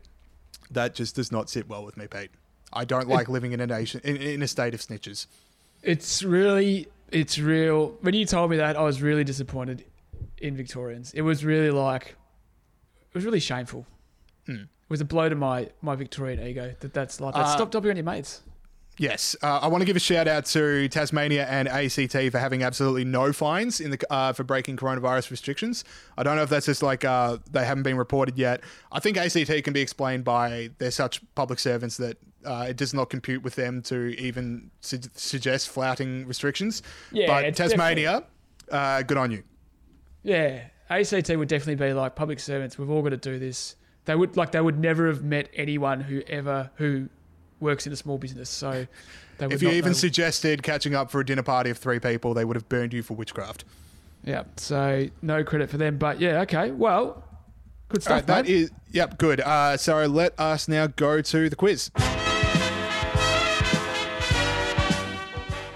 [0.71, 2.31] that just does not sit well with me, Pete.
[2.73, 5.27] I don't like living in a nation in, in a state of snitches.
[5.81, 7.97] It's really, it's real.
[8.01, 9.85] When you told me that, I was really disappointed
[10.37, 11.13] in Victorians.
[11.13, 12.15] It was really like,
[13.09, 13.85] it was really shameful.
[14.45, 14.53] Hmm.
[14.55, 17.39] It was a blow to my my Victorian ego that that's like that.
[17.45, 18.41] Uh, Stop dobbing on your mates.
[18.97, 22.63] Yes, uh, I want to give a shout out to Tasmania and ACT for having
[22.63, 25.83] absolutely no fines in the uh, for breaking coronavirus restrictions.
[26.17, 28.61] I don't know if that's just like uh, they haven't been reported yet.
[28.91, 32.93] I think ACT can be explained by they're such public servants that uh, it does
[32.93, 36.81] not compute with them to even su- suggest flouting restrictions.
[37.11, 38.23] Yeah, but Tasmania,
[38.71, 39.43] uh, good on you.
[40.23, 42.77] Yeah, ACT would definitely be like public servants.
[42.77, 43.75] We've all got to do this.
[44.05, 47.09] They would like they would never have met anyone who ever who
[47.65, 48.49] works in a small business.
[48.49, 48.87] So
[49.39, 51.99] they would If you even know- suggested catching up for a dinner party of three
[51.99, 53.65] people, they would have burned you for witchcraft.
[54.23, 54.43] yeah.
[54.55, 55.97] So no credit for them.
[55.97, 56.71] But yeah, okay.
[56.71, 57.23] Well,
[57.89, 58.13] good stuff.
[58.15, 59.41] right, that is yep, good.
[59.41, 61.91] Uh, so let us now go to the quiz.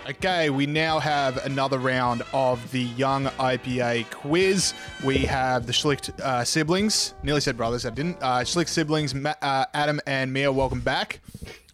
[0.09, 4.73] Okay, we now have another round of the Young IPA quiz.
[5.05, 7.13] We have the Schlicht uh, siblings.
[7.21, 8.17] Nearly said brothers, I didn't.
[8.19, 11.19] Uh, Schlicht siblings, Ma- uh, Adam and Mia, welcome back.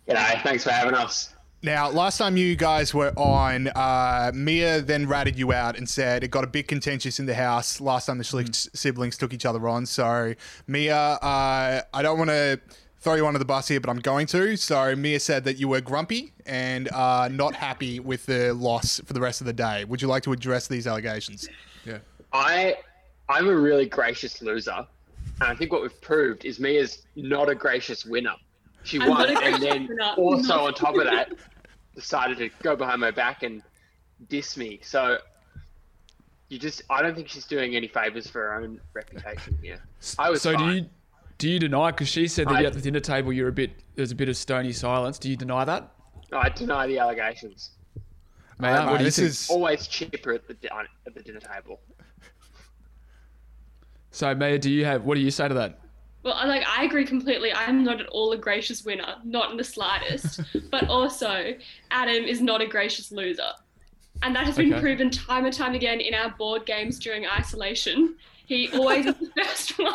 [0.08, 1.34] G'day, thanks for having us.
[1.64, 6.24] Now, last time you guys were on, uh, Mia then ratted you out and said
[6.24, 9.48] it got a bit contentious in the house last time the Schlicht siblings took each
[9.48, 9.88] other on.
[9.88, 10.36] So,
[10.68, 12.60] Mia, uh, I don't want to
[13.00, 14.56] throw you under the bus here, but I'm going to.
[14.58, 19.14] So, Mia said that you were grumpy and uh, not happy with the loss for
[19.14, 19.86] the rest of the day.
[19.86, 21.50] Would you like to address these allegations?
[21.84, 21.98] yeah.
[22.32, 22.76] I,
[23.28, 24.86] I'm a really gracious loser,
[25.42, 28.36] and I think what we've proved is Mia's not a gracious winner.
[28.86, 31.32] She I'm won, not and gracious then also on top of that,
[31.96, 33.64] decided to go behind my back and
[34.30, 34.80] diss me.
[34.84, 35.18] So,
[36.50, 39.82] you just, I don't think she's doing any favors for her own reputation here.
[40.20, 40.86] I was So do you
[41.38, 41.92] do you deny?
[41.92, 44.30] Because she said that I- at the dinner table you're a bit there's a bit
[44.30, 45.18] of stony silence.
[45.18, 45.92] Do you deny that?
[46.32, 47.72] I deny the allegations.
[48.60, 49.28] Mate, Uh, what do you this think?
[49.30, 51.80] is Always cheaper at the at the dinner table.
[54.12, 55.80] So, Maya, do you have what do you say to that?
[56.26, 57.54] Well, I- like I agree completely.
[57.54, 60.42] I'm not at all a gracious winner, not in the slightest.
[60.72, 61.54] but also,
[61.92, 63.52] Adam is not a gracious loser,
[64.24, 64.82] and that has been Okay.
[64.82, 68.16] proven time and time again in our board games during isolation.
[68.48, 69.94] He always is the first one.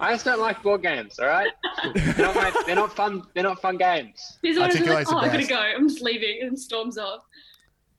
[0.00, 1.18] I just don't like board games.
[1.20, 1.52] All right,
[1.94, 3.22] they're not, my- they're not fun.
[3.34, 4.38] They're not fun games.
[4.42, 5.56] He's always like, "Oh, I'm gonna go.
[5.58, 7.20] I'm just leaving," and storms off.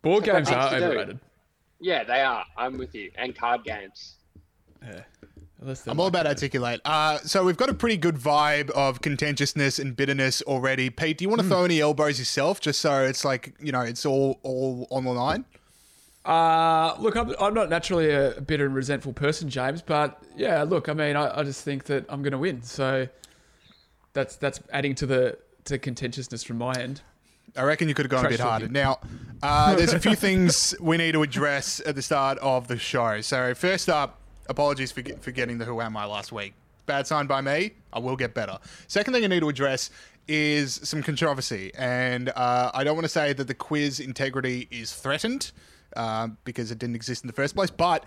[0.02, 0.86] Board games are kids do.
[0.90, 1.20] overrated.
[1.80, 2.44] Yeah, they are.
[2.58, 3.10] I'm with you.
[3.18, 4.16] And card games.
[4.82, 5.27] Unless they're
[5.62, 6.82] I'm all like- about articulate.
[6.86, 10.90] Uh, so we've got a pretty good vibe of contentiousness and bitterness already.
[10.90, 13.82] Pete, do you want to throw any elbows yourself, just so it's like you know
[13.82, 15.46] it's all all on the line?
[16.26, 20.90] Uh, look, I'm, I'm not naturally a bitter and resentful person, James, but yeah, look,
[20.90, 22.62] I mean, I, I just think that I'm going to win.
[22.64, 23.08] So
[24.14, 27.02] that's that's adding to the to contentiousness from my end.
[27.56, 28.68] I reckon you could have gone a bit harder.
[28.68, 29.00] Now,
[29.42, 33.22] uh, there's a few things we need to address at the start of the show.
[33.22, 36.54] So first up, apologies for for getting the Who Am I last week.
[36.86, 37.72] Bad sign by me.
[37.92, 38.58] I will get better.
[38.88, 39.90] Second thing I need to address
[40.28, 44.94] is some controversy, and uh, I don't want to say that the quiz integrity is
[44.94, 45.52] threatened
[45.96, 48.06] uh, because it didn't exist in the first place, but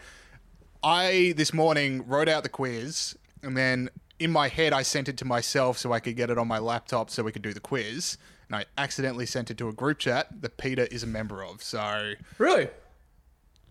[0.83, 5.17] I this morning wrote out the quiz and then in my head I sent it
[5.19, 7.61] to myself so I could get it on my laptop so we could do the
[7.61, 8.17] quiz.
[8.49, 11.63] And I accidentally sent it to a group chat that Peter is a member of.
[11.63, 12.69] So Really?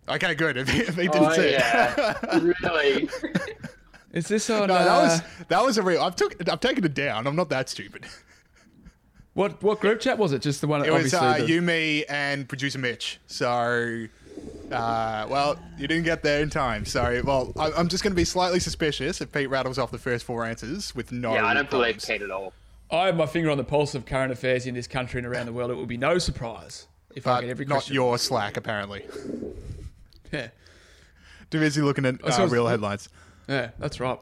[0.10, 0.58] Okay, good.
[0.58, 1.60] If he, if he didn't Oh see it.
[1.60, 2.20] yeah,
[2.64, 3.10] really.
[4.12, 4.68] Is this on?
[4.68, 6.02] No, that was uh, that was a real.
[6.02, 7.28] I've took I've taken it down.
[7.28, 8.06] I'm not that stupid.
[9.34, 10.42] what what group chat was it?
[10.42, 10.84] Just the one.
[10.84, 13.20] It was obviously uh, the- you, me, and producer Mitch.
[13.28, 14.08] So,
[14.72, 16.86] uh, well, you didn't get there in time.
[16.86, 17.22] Sorry.
[17.22, 20.26] well, I, I'm just going to be slightly suspicious if Pete rattles off the first
[20.26, 21.34] four answers with no.
[21.36, 22.04] yeah, I don't believe.
[22.04, 22.54] Pete at all.
[22.92, 25.46] I have my finger on the pulse of current affairs in this country and around
[25.46, 25.70] the world.
[25.70, 27.94] It will be no surprise if I But get every question.
[27.94, 29.06] not your Slack, apparently.
[30.34, 30.50] Yeah,
[31.50, 33.10] Too busy looking at uh, what- real headlines.
[33.48, 34.20] yeah, that's right.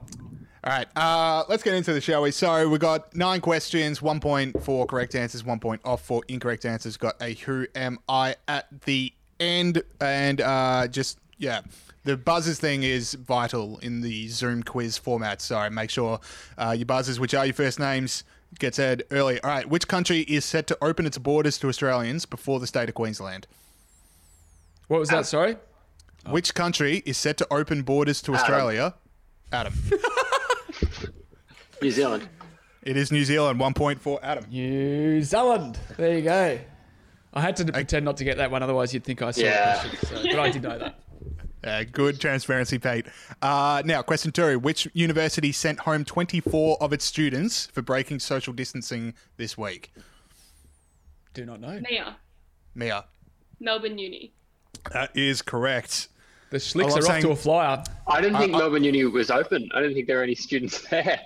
[0.64, 2.32] All right, uh, let's get into the shall we?
[2.32, 6.66] So we got nine questions, one point for correct answers, one point off for incorrect
[6.66, 6.98] answers.
[6.98, 11.62] Got a who am I at the end, and uh, just yeah,
[12.04, 15.42] the buzzers thing is vital in the Zoom quiz format.
[15.42, 16.20] So make sure
[16.58, 18.26] uh, your buzzers, which are your first names,
[18.60, 19.40] get said early.
[19.42, 22.90] All right, which country is set to open its borders to Australians before the state
[22.90, 23.48] of Queensland?
[24.90, 25.26] What was that?
[25.28, 25.56] Sorry.
[26.30, 28.94] Which country is set to open borders to Australia?
[29.52, 29.74] Adam.
[31.82, 32.28] New Zealand.
[32.84, 33.60] it is New Zealand.
[33.60, 34.46] One point for Adam.
[34.50, 35.78] New Zealand.
[35.96, 36.60] There you go.
[37.34, 39.84] I had to pretend not to get that one, otherwise you'd think I saw Yeah.
[39.84, 40.18] the question.
[40.18, 41.00] So, but I did know that.
[41.64, 43.08] Uh, good transparency, Pete.
[43.42, 44.58] Uh, now, question two.
[44.60, 49.92] Which university sent home 24 of its students for breaking social distancing this week?
[51.34, 51.82] Do not know.
[51.90, 52.16] Mia,
[52.74, 53.06] Mia.
[53.60, 54.32] Melbourne Uni.
[54.94, 56.08] That is correct.
[56.50, 57.84] The Schlichts I'm are off to a flyer.
[58.08, 59.70] I didn't think I- Melbourne Uni was open.
[59.74, 61.20] I didn't think there were any students there.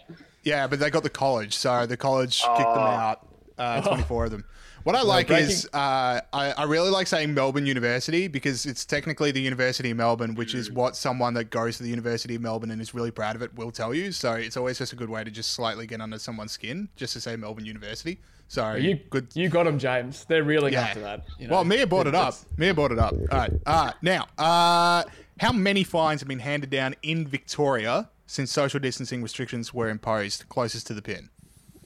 [0.43, 2.79] Yeah, but they got the college, so the college kicked them Oh.
[2.79, 3.27] out.
[3.57, 4.45] Uh, 24 of them.
[4.83, 8.83] What I like breaking- is uh, I, I really like saying Melbourne University because it's
[8.85, 12.41] technically the University of Melbourne, which is what someone that goes to the University of
[12.41, 14.11] Melbourne and is really proud of it will tell you.
[14.11, 17.13] So it's always just a good way to just slightly get under someone's skin, just
[17.13, 18.19] to say Melbourne University.
[18.47, 19.27] So You good.
[19.33, 20.25] You got them, James.
[20.25, 20.81] They're reeling Yeah.
[20.81, 21.25] after that.
[21.39, 21.53] You know.
[21.55, 22.33] Well, Mia brought it up.
[22.57, 23.13] Mia brought it up.
[23.13, 23.51] All right.
[23.65, 25.03] Uh, now, uh,
[25.39, 30.49] how many fines have been handed down in Victoria since social distancing restrictions were imposed
[30.49, 31.29] closest to the pin?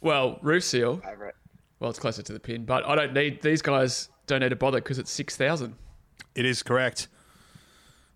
[0.01, 0.97] Well, roof seal.
[0.97, 1.35] Favorite.
[1.79, 4.09] Well, it's closer to the pin, but I don't need these guys.
[4.27, 5.75] Don't need to bother because it's six thousand.
[6.35, 7.07] It is correct.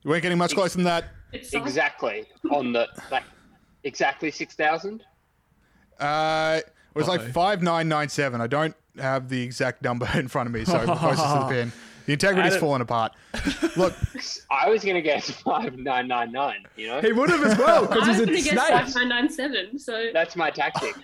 [0.03, 1.05] You weren't getting much closer than that.
[1.33, 3.23] Exactly on the like
[3.83, 5.03] exactly six thousand.
[5.99, 7.31] Uh, it was like Uh-oh.
[7.31, 8.41] 5997.
[8.41, 11.71] I don't have the exact number in front of me, so closest to the pin.
[12.05, 13.11] The integrity's Adam- falling apart.
[13.77, 13.93] Look,
[14.49, 16.63] I was gonna guess five nine nine nine.
[16.75, 18.95] You know, He would have as well because he's going a to guess snake.
[18.95, 19.77] 5997.
[19.79, 20.95] So that's my tactic.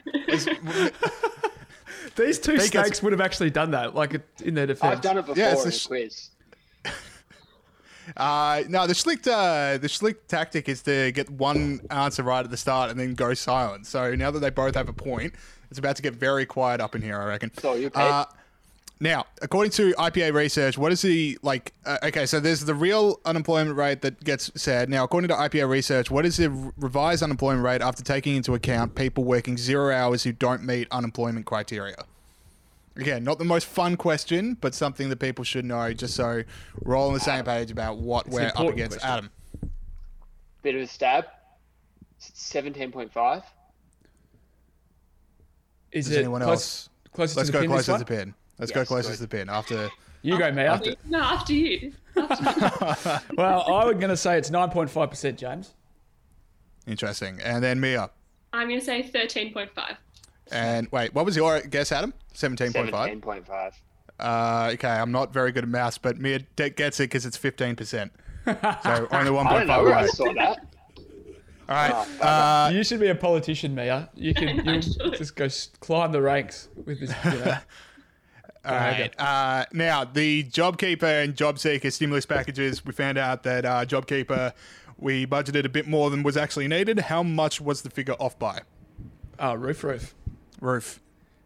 [2.05, 4.93] It's, These two Think it's- snakes would have actually done that, like in their defense.
[4.93, 6.29] I've done it before Yeah, it's in the a sh- quiz.
[8.15, 12.51] Uh, no, the Schlicht uh, the Schlicht tactic is to get one answer right at
[12.51, 13.88] the start and then go silent.
[13.88, 15.34] So now that they both have a point,
[15.71, 17.19] it's about to get very quiet up in here.
[17.19, 17.51] I reckon.
[17.58, 17.97] So you, Pete?
[18.03, 18.25] Uh,
[18.99, 21.73] now, according to IPA research, what is the like?
[21.86, 24.89] Uh, okay, so there's the real unemployment rate that gets said.
[24.89, 28.53] Now, according to IPA research, what is the r- revised unemployment rate after taking into
[28.53, 31.97] account people working zero hours who don't meet unemployment criteria?
[32.95, 36.43] Again, not the most fun question, but something that people should know, just so
[36.81, 38.99] we're all on the same page about what an we're up against.
[39.01, 39.10] question.
[39.10, 39.29] Adam,
[40.63, 41.25] Bit of a stab.
[42.17, 43.43] Seventeen point five.
[45.91, 46.89] Is does it anyone close, else?
[47.13, 47.69] closer Let's to the go pin?
[47.71, 48.34] closer to the pin.
[48.57, 49.15] Let's Yes, go closer good.
[49.17, 49.89] to the pin after.
[50.21, 50.81] You go, Mia.
[51.07, 51.91] no, after you.
[52.15, 52.29] well,
[53.67, 55.73] I was going to say it's nine point five percent, James.
[56.87, 57.39] Interesting.
[57.43, 58.09] And then Mia.
[58.53, 59.69] I'm going to say 13.5.
[60.51, 62.13] And wait, what was your guess, Adam?
[62.33, 62.71] 17.5?
[62.73, 63.73] Seventeen point five.
[64.19, 67.37] Uh, okay, I'm not very good at maths, but Mia de- gets it because it's
[67.37, 68.09] 15%.
[68.45, 68.53] So
[69.11, 70.59] only 1.5 I don't know where I saw that.
[71.67, 71.91] All right.
[72.21, 74.09] Oh, Uh, you should be a politician, Mia.
[74.15, 75.47] You can you just go
[75.81, 77.11] climb the ranks with this.
[77.25, 77.57] You know.
[78.65, 79.19] All right.
[79.19, 84.54] Uh, now, the JobKeeper and JobSeeker stimulus packages, we found out that uh, JobKeeper,
[84.97, 86.99] we budgeted a bit more than was actually needed.
[86.99, 88.62] How much was the figure off by?
[89.39, 90.15] Oh, roof, roof.
[90.62, 90.99] Roof.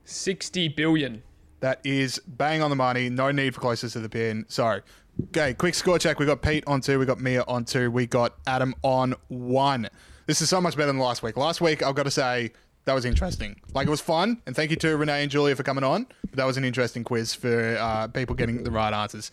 [0.05, 1.23] Sixty billion.
[1.59, 3.09] That is bang on the money.
[3.09, 4.45] No need for closest to the pin.
[4.47, 4.81] Sorry.
[5.27, 6.19] okay, quick score check.
[6.19, 6.99] We got Pete on two.
[6.99, 7.91] We got Mia on two.
[7.91, 9.89] We got Adam on one.
[10.25, 11.37] This is so much better than last week.
[11.37, 12.51] Last week, I've got to say,
[12.89, 13.55] that was interesting.
[13.75, 14.41] Like, it was fun.
[14.47, 16.07] And thank you to Renee and Julia for coming on.
[16.23, 19.31] But that was an interesting quiz for uh, people getting the right answers.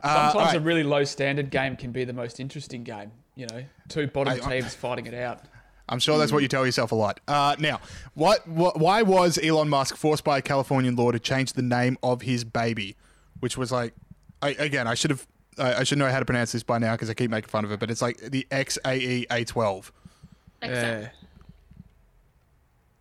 [0.00, 0.56] Uh, Sometimes right.
[0.56, 3.10] a really low standard game can be the most interesting game.
[3.34, 5.40] You know, two bottom I- I- teams fighting it out.
[5.88, 7.18] I'm sure that's what you tell yourself a lot.
[7.26, 7.80] Uh, now,
[8.14, 8.78] what, what?
[8.78, 12.44] Why was Elon Musk forced by a Californian law to change the name of his
[12.44, 12.94] baby,
[13.40, 13.94] which was like,
[14.40, 15.26] I, again, I should have,
[15.58, 17.64] I, I should know how to pronounce this by now because I keep making fun
[17.64, 19.90] of it, but it's like the XAE A12.
[20.62, 21.02] Exact.
[21.02, 21.08] Yeah.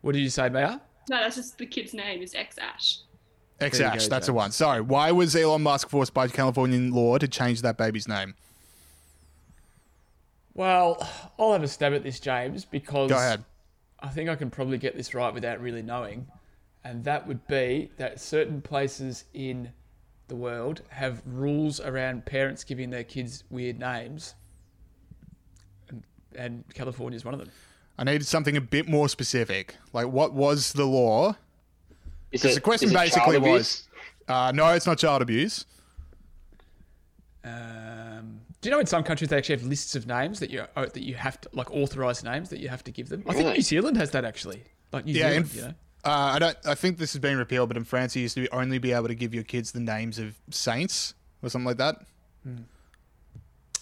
[0.01, 0.81] What did you say, Mia?
[1.09, 2.99] No, that's just the kid's name is X Ash.
[3.59, 4.51] X Ash, that's the one.
[4.51, 8.33] Sorry, why was Elon Musk forced by Californian law to change that baby's name?
[10.53, 11.07] Well,
[11.39, 13.45] I'll have a stab at this, James, because Go ahead.
[13.99, 16.27] I think I can probably get this right without really knowing.
[16.83, 19.71] And that would be that certain places in
[20.27, 24.33] the world have rules around parents giving their kids weird names.
[25.89, 26.03] And,
[26.35, 27.51] and California is one of them.
[28.01, 29.75] I needed something a bit more specific.
[29.93, 31.35] Like, what was the law
[32.31, 33.87] Because the question is basically child was,
[34.27, 35.65] uh, no, it's not child abuse.
[37.43, 40.63] Um, do you know in some countries they actually have lists of names that you
[40.75, 43.21] oh, that you have to like authorized names that you have to give them?
[43.27, 43.53] I think Really?
[43.57, 44.63] New Zealand has that actually.
[44.91, 45.73] Like New Yeah, Zealand, in- you know.
[46.03, 46.57] Uh, I don't.
[46.65, 49.09] I think this has been repealed, but in France, you used to only be able
[49.09, 51.97] to give your kids the names of saints or something like that.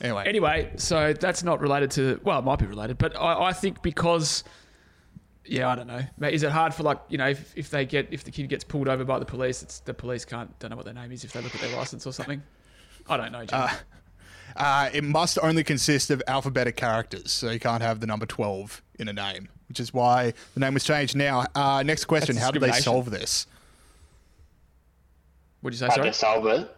[0.01, 2.19] Anyway, Anyway, so that's not related to.
[2.23, 4.43] Well, it might be related, but I, I think because.
[5.45, 6.01] Yeah, I don't know.
[6.29, 8.63] Is it hard for like you know if, if they get if the kid gets
[8.63, 11.23] pulled over by the police, it's the police can't don't know what their name is
[11.23, 12.43] if they look at their license or something.
[13.09, 13.45] I don't know.
[13.45, 13.71] James.
[14.55, 18.83] uh, it must only consist of alphabetic characters, so you can't have the number twelve
[18.99, 21.15] in a name, which is why the name was changed.
[21.15, 23.47] Now, uh, next question: How did they solve this?
[25.61, 26.07] What Would you say Hard sorry?
[26.09, 26.75] to solve it.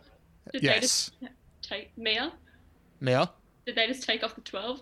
[0.54, 0.76] Did Yes.
[1.20, 2.32] they just take Mia?
[3.02, 3.30] Mia,
[3.66, 4.82] Did they just take off the 12?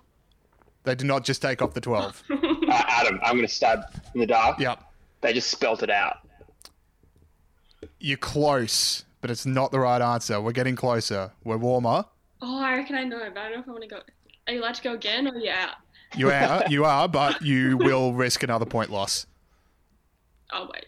[0.84, 2.22] they did not just take off the twelve.
[2.32, 3.80] Uh, Adam, I'm going to stab
[4.13, 4.59] in the dark.
[4.59, 4.84] yep,
[5.22, 6.17] They just spelt it out.
[7.99, 10.39] you're close, but it's not the right answer.
[10.39, 11.32] We're getting closer.
[11.43, 12.05] We're warmer.
[12.41, 13.99] Oh, I reckon I know, but I don't know if I want to go.
[14.47, 15.76] Are you allowed to go again or are you out?
[16.15, 19.26] You are, you are, but you will risk another point loss.
[20.53, 20.86] Oh, wait.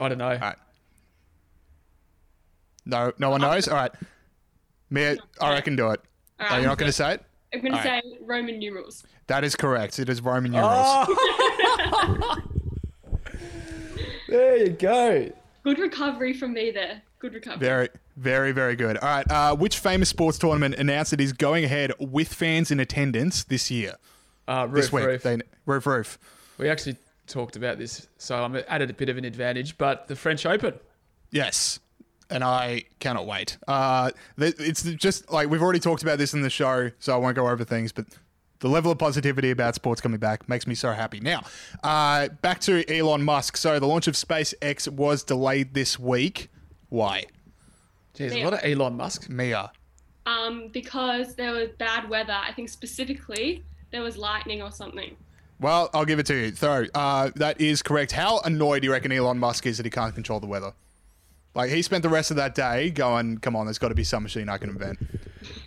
[0.00, 0.28] I don't know.
[0.30, 0.56] All right.
[2.84, 3.68] No, no one knows.
[3.68, 3.92] All right,
[4.90, 6.00] Mia, I reckon do it.
[6.40, 6.58] All Oh, right.
[6.60, 7.22] you're not going to say it?
[7.54, 8.02] I'm going to all say right.
[8.22, 9.04] Roman numerals.
[9.28, 9.98] That is correct.
[9.98, 11.08] It is Roman numerals.
[14.28, 15.30] There you go.
[15.62, 17.02] Good recovery from me there.
[17.20, 17.58] Good recovery.
[17.60, 18.96] Very, very, very good.
[18.98, 19.30] All right.
[19.30, 23.70] Uh, which famous sports tournament announced it is going ahead with fans in attendance this
[23.70, 23.94] year?
[24.48, 25.04] Uh, This roof, week.
[25.06, 25.22] roof.
[25.22, 26.18] They, roof, roof.
[26.58, 26.96] We actually
[27.28, 29.78] talked about this, so I'm added a bit of an advantage.
[29.78, 30.74] But the French Open.
[31.30, 31.78] Yes.
[32.28, 33.56] And I cannot wait.
[33.68, 37.36] Uh, it's just like we've already talked about this in the show, so I won't
[37.36, 38.06] go over things, but
[38.60, 41.20] the level of positivity about sports coming back makes me so happy.
[41.20, 41.42] Now,
[41.84, 43.56] uh, back to Elon Musk.
[43.56, 46.50] So the launch of SpaceX was delayed this week.
[46.88, 47.26] Why?
[48.16, 48.42] Jeez, Mia.
[48.42, 49.28] a lot of Elon Musk.
[49.28, 49.70] Mia.
[50.24, 52.32] Um, because there was bad weather.
[52.32, 53.62] I think specifically
[53.92, 55.16] there was lightning or something.
[55.60, 56.54] Well, I'll give it to you.
[56.54, 58.12] So, uh, that is correct.
[58.12, 60.72] How annoyed do you reckon Elon Musk is that he can't control the weather?
[61.56, 64.04] Like, he spent the rest of that day going, come on, there's got to be
[64.04, 64.98] some machine I can invent.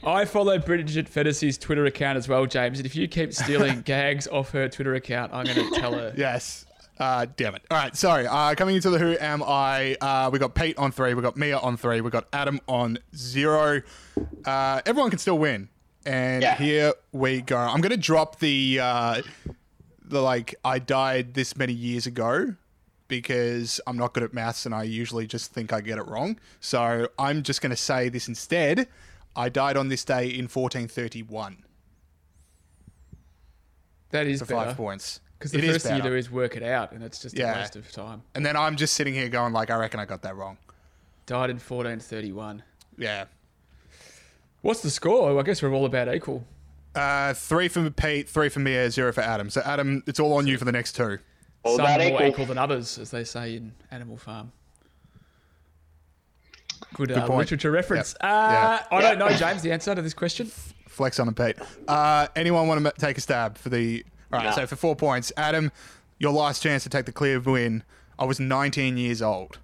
[0.04, 2.78] I follow Bridget Feddesy's Twitter account as well, James.
[2.80, 6.14] And if you keep stealing gags off her Twitter account, I'm going to tell her.
[6.16, 6.66] Yes.
[7.00, 7.64] Uh, damn it.
[7.72, 8.28] All right, sorry.
[8.28, 11.38] Uh, coming into the Who Am I, uh, we got Pete on three, we got
[11.38, 13.82] Mia on three, we got Adam on zero.
[14.46, 15.70] Uh, everyone can still win.
[16.06, 16.56] And Yeah.
[16.56, 17.58] here we go.
[17.58, 19.22] I'm going to drop the, uh,
[20.04, 22.56] the, like, I died this many years ago
[23.10, 26.40] because I'm not good at maths and I usually just think I get it wrong.
[26.62, 28.88] So I'm just going to say this instead.
[29.36, 31.64] I died on this day in 1431
[34.12, 34.66] That is for better.
[34.70, 35.20] five points.
[35.38, 37.56] Because the It first thing you do is work it out, and it's just Yeah.
[37.56, 38.24] a waste of time.
[38.36, 40.58] And then I'm just sitting here going, like, I reckon I got that wrong.
[41.26, 42.64] Died in 1431.
[42.98, 43.26] Yeah.
[44.62, 45.40] What's the score?
[45.40, 46.44] I guess we're all about equal.
[46.94, 49.50] Uh, three for Pete, three for Mia, zero for Adam.
[49.50, 51.20] So Adam, it's all on you for the next two.
[51.64, 52.28] All Some about more equal.
[52.28, 54.52] equal than others, as they say in Animal Farm.
[56.94, 57.40] Good, uh, point.
[57.40, 58.16] literature reference.
[58.22, 58.32] Yep.
[58.32, 60.50] Uh, I don't know, James, the answer to this question.
[60.88, 61.58] Flex on him, Pete.
[61.88, 64.04] Uh, anyone want to take a stab for the?
[64.32, 64.46] All right.
[64.50, 64.52] No.
[64.52, 65.72] So for four points, Adam,
[66.18, 67.84] your last chance to take the clear win.
[68.18, 69.60] I was 19 years old.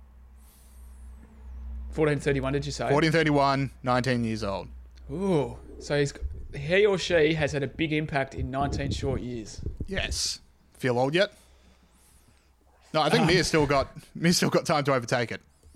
[1.96, 2.84] 1431, did you say?
[2.86, 4.68] 1431, 19 years old.
[5.12, 5.58] Ooh.
[5.80, 6.14] So he's,
[6.56, 9.62] he or she has had a big impact in 19 short years.
[9.88, 10.40] Yes.
[10.74, 11.34] Feel old yet?
[12.96, 15.42] No, I think Mia's still got Mia's still got time to overtake it.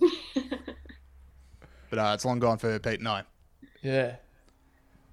[1.90, 3.24] but uh, it's long gone for Pete and I.
[3.82, 4.16] Yeah.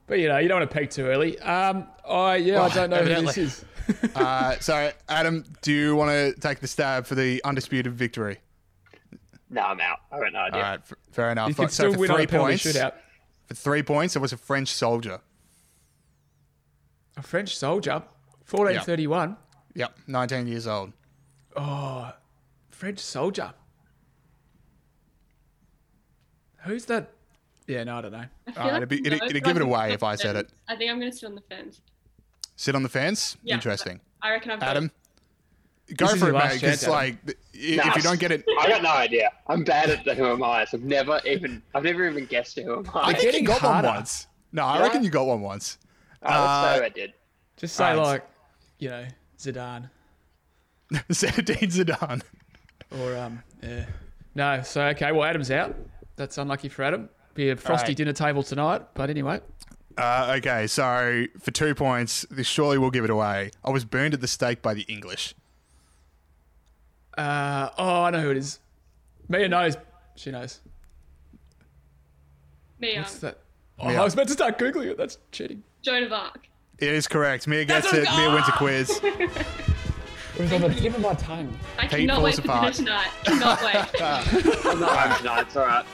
[0.08, 1.38] But, you know, you don't want to peak too early.
[1.40, 3.66] Um, I, yeah, I don't know who this is.
[4.16, 8.38] Uh, so Adam, do you want to take the stab for the undisputed victory?
[9.50, 10.00] No, I'm out.
[10.12, 10.62] I got no idea.
[10.62, 11.48] All right, f- fair enough.
[11.48, 12.92] You can so still for win three points, shootout.
[13.46, 15.22] for three points, it was a French soldier.
[17.16, 18.04] A French soldier,
[18.50, 19.38] 1431.
[19.76, 20.92] Yep, 19 years old.
[21.58, 22.12] Oh,
[22.70, 23.54] French soldier.
[26.64, 27.10] Who's that?
[27.68, 28.18] Yeah, no, I don't know.
[28.48, 30.16] I feel All right, like it'd, be, I it'd, it'd give it away if I
[30.16, 30.50] sit said it.
[30.68, 31.82] I think I'm going to sit on the fence.
[32.56, 33.38] Sit on the fence.
[33.44, 34.00] Yeah, Interesting.
[34.22, 34.92] I reckon I've got Adam,
[35.96, 36.62] go is for your it, last mate.
[36.62, 37.20] chance, Because Adam.
[37.26, 39.32] like, i- Nah, if you don't get it, I got no idea.
[39.48, 40.62] I'm bad at the who am I.
[40.72, 43.06] I've never even I've never even guessed who am I I.
[43.14, 43.88] think you getting got harder.
[43.88, 44.28] one once.
[44.52, 44.84] No, I Yeah?
[44.84, 45.78] reckon you got one once.
[46.24, 47.14] Oh, let's say I did.
[47.58, 47.98] Just say, Alright.
[48.06, 48.28] like,
[48.80, 49.06] you know,
[49.38, 49.90] Zidane.
[51.10, 52.22] Zinedine Zidane.
[53.00, 53.86] Or, um, yeah.
[54.36, 55.76] No, so, okay, well, Adam's out.
[56.16, 57.10] That's unlucky for Adam.
[57.34, 57.98] Be a frosty Alright.
[57.98, 58.82] dinner table tonight.
[58.94, 59.42] But anyway,
[59.98, 63.52] Uh, okay, so for two points, this surely will give it away.
[63.64, 65.34] I was burned at the stake by the English.
[67.18, 68.60] Uh, oh, I know who it is.
[69.28, 69.76] Mia knows.
[70.16, 70.60] She knows.
[72.80, 73.40] Mia, What's that?
[73.80, 74.02] Oh, Mia.
[74.02, 74.98] I was meant to start googling it.
[74.98, 75.64] That's cheating.
[75.82, 76.48] Joan of Arc.
[76.80, 77.48] It is correct.
[77.48, 78.14] Mia gets That's it.
[78.14, 79.02] a- Mia wins a quiz.
[80.38, 81.58] It was on the tip of my tongue.
[81.80, 82.74] I Pete cannot wait for apart.
[82.76, 83.10] dinner tonight.
[83.24, 83.76] Cannot wait.
[84.66, 85.42] I'm not home tonight.
[85.48, 85.86] It's all right.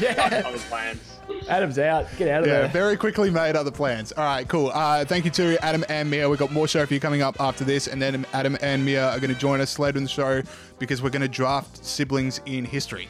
[0.00, 0.42] Yeah.
[0.46, 1.18] Other plans.
[1.48, 2.06] Adam's out.
[2.16, 2.54] Get out of there.
[2.54, 2.68] Yeah, there.
[2.68, 4.12] very quickly made other plans.
[4.12, 4.70] All right, cool.
[4.72, 6.28] Uh, thank you to Adam and Mia.
[6.28, 9.08] We've got more show for you coming up after this, and then Adam and Mia
[9.10, 10.42] are going to join us later in the show
[10.78, 13.08] because we're going to draft siblings in history.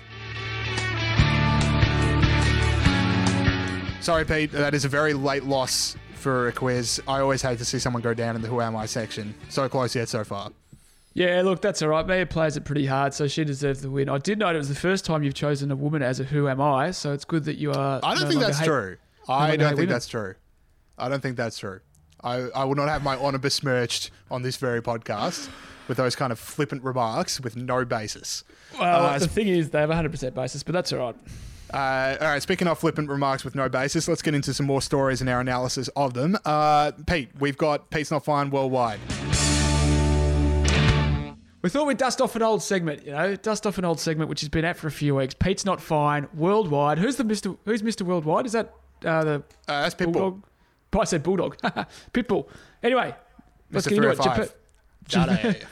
[4.01, 4.53] Sorry, Pete.
[4.53, 7.03] That is a very late loss for a quiz.
[7.07, 9.35] I always hate to see someone go down in the Who Am I section.
[9.49, 10.51] So close yet so far.
[11.15, 12.07] Yeah, look, that's all right.
[12.07, 14.09] Mia plays it pretty hard, so she deserves the win.
[14.09, 16.49] I did note it was the first time you've chosen a woman as a Who
[16.49, 18.01] Am I, so it's good that you are.
[18.03, 18.97] I don't no think that's hate- true.
[19.29, 19.89] I don't think women.
[19.91, 20.35] that's true.
[20.99, 21.81] I don't think that's true.
[22.25, 25.49] I, I will not have my honor besmirched on this very podcast
[25.89, 28.45] with those kind of flippant remarks with no basis.
[28.79, 31.17] Well, Uh, the thing is, they have a 100% basis, but that's all right.
[31.75, 34.81] Uh, all right, speaking of flippant remarks with no basis, let's get into some more
[34.83, 36.37] stories and our analysis of them.
[36.45, 39.01] Uh, Pete, we've got Pete's Not Fine Worldwide.
[41.63, 44.29] We thought we'd dust off an old segment, you know, dust off an old segment
[44.29, 45.33] which has been out for a few weeks.
[45.35, 46.27] Pete's not fine.
[46.35, 46.99] Worldwide.
[46.99, 47.55] Who's the Mister?
[47.65, 48.47] Who's Mister Worldwide?
[48.47, 49.35] Is that uh, the
[49.69, 50.13] Uh, that's Pitbull.
[50.13, 50.43] bulldog?
[50.99, 51.57] I said bulldog.
[52.13, 52.49] Pitbull.
[52.83, 53.15] Anyway,
[53.71, 53.91] let's Mr.
[53.91, 54.17] get into it.
[54.17, 54.55] 305.
[55.09, 55.67] Japa- Jade.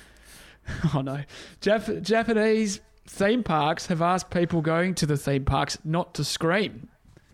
[0.94, 1.20] oh no,
[1.60, 6.88] Jap- Japanese theme parks have asked people going to the theme parks not to scream.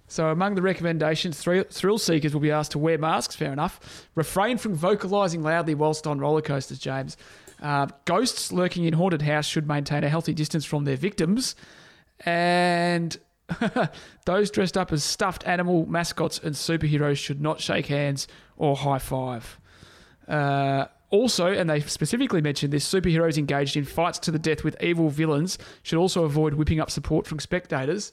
[0.08, 4.08] So, among the recommendations, thrill, thrill seekers will be asked to wear masks, fair enough.
[4.14, 7.16] Refrain from vocalising loudly whilst on roller coasters, James.
[7.60, 11.54] Uh, ghosts lurking in haunted house should maintain a healthy distance from their victims.
[12.20, 13.16] And
[14.26, 18.98] those dressed up as stuffed animal mascots and superheroes should not shake hands or high
[18.98, 19.58] five.
[20.28, 24.80] Uh, also, and they specifically mentioned this, superheroes engaged in fights to the death with
[24.82, 28.12] evil villains should also avoid whipping up support from spectators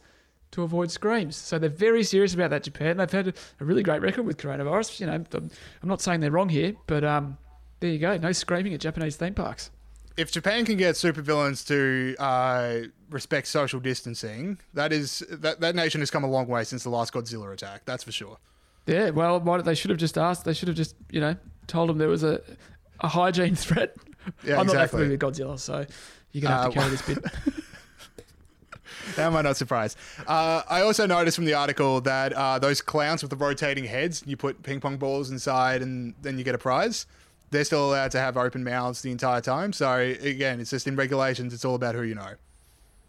[0.52, 1.36] to avoid screams.
[1.36, 2.98] So they're very serious about that, Japan.
[2.98, 3.30] They've had
[3.60, 5.00] a really great record with coronavirus.
[5.00, 7.38] You know, I'm not saying they're wrong here, but um,
[7.84, 8.16] there you go.
[8.18, 9.70] No screaming at Japanese theme parks.
[10.16, 16.00] if Japan can get supervillains to uh, respect social distancing, that is that, that nation
[16.02, 17.82] has come a long way since the last Godzilla attack.
[17.86, 18.38] That's for sure.
[18.88, 20.46] Yeah, well, why, they should have just asked.
[20.46, 21.36] They should have just, you know,
[21.68, 22.42] told them there was a,
[23.02, 23.96] a hygiene threat.
[24.46, 24.98] Yeah, I'm not that exactly.
[25.10, 25.86] familiar with Godzilla, so
[26.32, 27.26] you're going to have to Uh, carry this bit.
[29.18, 29.98] How am I not surprised?
[30.26, 34.24] Uh, I also noticed from the article that uh, those clowns with the rotating heads,
[34.26, 37.06] you put ping pong balls inside and then you get a prize.
[37.54, 39.72] They're still allowed to have open mouths the entire time.
[39.72, 41.54] So again, it's just in regulations.
[41.54, 42.34] It's all about who you know.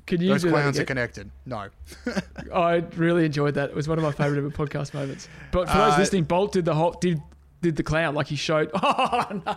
[0.07, 1.31] Can you Those clowns are connected.
[1.47, 1.69] No.
[2.55, 3.71] I really enjoyed that.
[3.71, 5.29] It was one of my favorite ever podcast moments.
[5.51, 7.21] But for those Uh, listening, Bolt did the whole did
[7.63, 8.71] did the clown like he showed.
[8.83, 9.57] Oh no!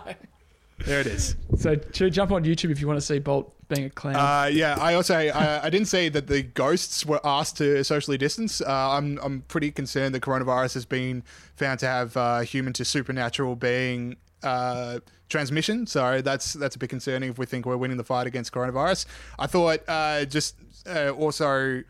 [0.86, 1.36] There it is.
[1.58, 4.16] So to jump on YouTube if you want to see Bolt being a clown.
[4.16, 8.16] Uh, yeah, I also I, I didn't say that the ghosts were asked to socially
[8.16, 8.62] distance.
[8.62, 11.24] Uh, I'm I'm pretty concerned that coronavirus has been
[11.56, 15.86] found to have uh, human to supernatural being uh, transmission.
[15.86, 19.06] So that's that's a bit concerning if we think we're winning the fight against coronavirus.
[19.38, 21.82] I thought uh, just uh, also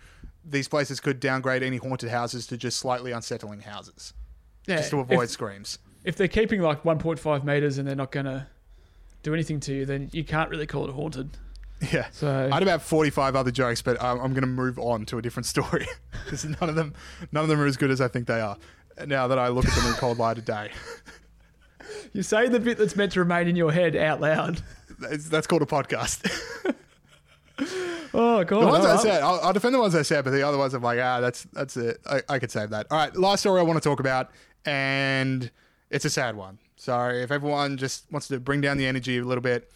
[0.44, 4.14] these places could downgrade any haunted houses to just slightly unsettling houses,
[4.66, 5.78] yeah, just to avoid if, screams.
[6.04, 8.46] if they're keeping like 1.5 meters and they're not going to
[9.22, 11.30] do anything to you, then you can't really call it haunted.
[11.92, 12.08] Yeah.
[12.10, 15.18] So I had about 45 other jokes, but um, I'm going to move on to
[15.18, 15.86] a different story
[16.24, 16.92] because none of them,
[17.30, 18.56] none of them are as good as I think they are.
[19.06, 20.72] Now that I look at them in cold light of day,
[22.12, 24.62] you say the bit that's meant to remain in your head out loud.
[24.98, 26.28] that's, that's called a podcast.
[28.14, 28.62] Oh god!
[28.62, 30.74] The ones I said, I'll, I'll defend the ones I said, but the other ones
[30.74, 31.98] I'm like, ah, that's that's it.
[32.08, 32.86] I, I could save that.
[32.90, 34.30] All right, last story I want to talk about,
[34.64, 35.50] and
[35.90, 36.58] it's a sad one.
[36.76, 39.70] So if everyone just wants to bring down the energy a little bit,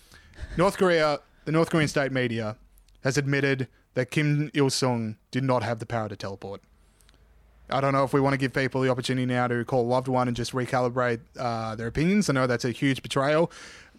[0.57, 2.57] North Korea, the North Korean state media
[3.05, 6.63] has admitted that Kim Il Sung did not have the power to teleport.
[7.71, 9.89] I don't know if we want to give people the opportunity now to call a
[9.89, 12.29] loved one and just recalibrate uh, their opinions.
[12.29, 13.51] I know that's a huge betrayal.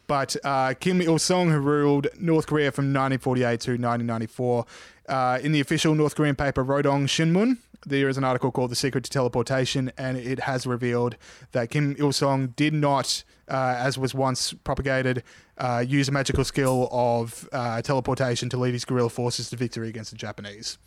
[0.08, 4.66] But uh, Kim Il sung, who ruled North Korea from 1948 to 1994,
[5.08, 8.76] uh, in the official North Korean paper Rodong Shinmun, there is an article called The
[8.76, 11.16] Secret to Teleportation, and it has revealed
[11.52, 15.24] that Kim Il sung did not, uh, as was once propagated,
[15.58, 19.90] uh, use a magical skill of uh, teleportation to lead his guerrilla forces to victory
[19.90, 20.78] against the Japanese.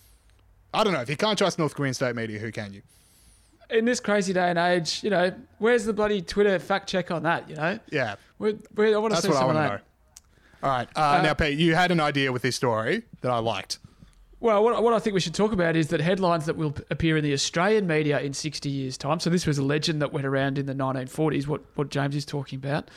[0.74, 1.00] I don't know.
[1.00, 2.82] If you can't trust North Korean state media, who can you?
[3.70, 7.22] in this crazy day and age, you know, where's the bloody Twitter fact check on
[7.24, 7.48] that?
[7.48, 9.78] You know, Yeah, where, where, I want to that's see what I want to know.
[10.62, 10.88] All right.
[10.96, 13.78] Uh, now, Pete, you had an idea with this story that I liked.
[14.40, 17.16] Well, what, what I think we should talk about is that headlines that will appear
[17.16, 19.18] in the Australian media in 60 years' time.
[19.20, 22.24] So this was a legend that went around in the 1940s, what, what James is
[22.24, 22.90] talking about.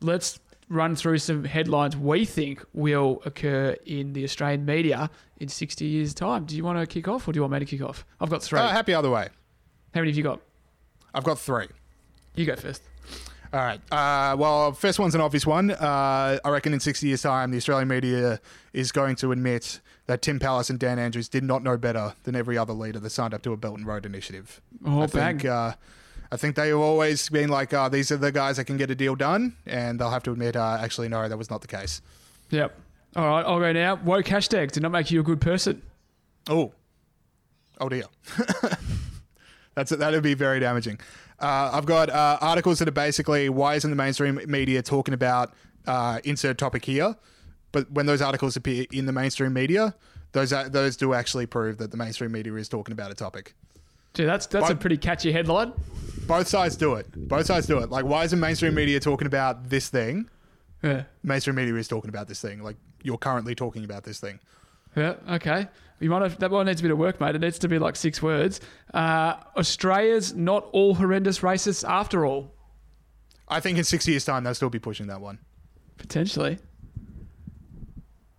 [0.00, 0.40] Let's
[0.70, 6.14] run through some headlines we think will occur in the Australian media in 60 years'
[6.14, 6.44] time.
[6.44, 8.06] Do you want to kick off or do you want me to kick off?
[8.20, 8.58] I've got three.
[8.58, 9.28] Uh, happy other way.
[9.92, 10.40] How many have you got?
[11.12, 11.66] I've got three.
[12.36, 12.82] You go first.
[13.52, 13.80] All right.
[13.92, 15.72] Uh, well, first one's an obvious one.
[15.72, 18.40] Uh, I reckon in 60 years' time, the Australian media
[18.72, 22.36] is going to admit that Tim Pallas and Dan Andrews did not know better than
[22.36, 24.60] every other leader that signed up to a Belt and Road initiative.
[24.86, 25.38] Oh, I bang.
[25.38, 25.72] think, uh,
[26.32, 28.90] I think they have always been like, uh, these are the guys that can get
[28.90, 31.66] a deal done, and they'll have to admit, uh, actually, no, that was not the
[31.66, 32.00] case.
[32.50, 32.78] Yep.
[33.16, 33.96] All right, I'll go now.
[33.96, 35.82] Woke hashtags did not make you a good person.
[36.48, 36.72] Oh,
[37.80, 38.04] oh dear.
[39.74, 41.00] That's that would be very damaging.
[41.38, 45.54] Uh, I've got uh, articles that are basically why isn't the mainstream media talking about
[45.86, 47.16] uh, insert topic here?
[47.72, 49.94] But when those articles appear in the mainstream media,
[50.32, 53.54] those those do actually prove that the mainstream media is talking about a topic.
[54.14, 55.72] Gee, that's that's a pretty catchy headline.
[56.26, 57.06] Both sides do it.
[57.28, 57.90] Both sides do it.
[57.90, 60.28] Like, why isn't mainstream media talking about this thing?
[60.82, 61.04] Yeah.
[61.22, 62.62] Mainstream media is talking about this thing.
[62.62, 64.38] Like, you're currently talking about this thing.
[64.96, 65.14] Yeah.
[65.28, 65.68] Okay.
[66.00, 67.34] You might have that one needs a bit of work, mate.
[67.34, 68.60] It needs to be like six words.
[68.94, 72.54] Uh, Australia's not all horrendous racists after all.
[73.48, 75.38] I think in six years' time, they'll still be pushing that one.
[75.98, 76.58] Potentially.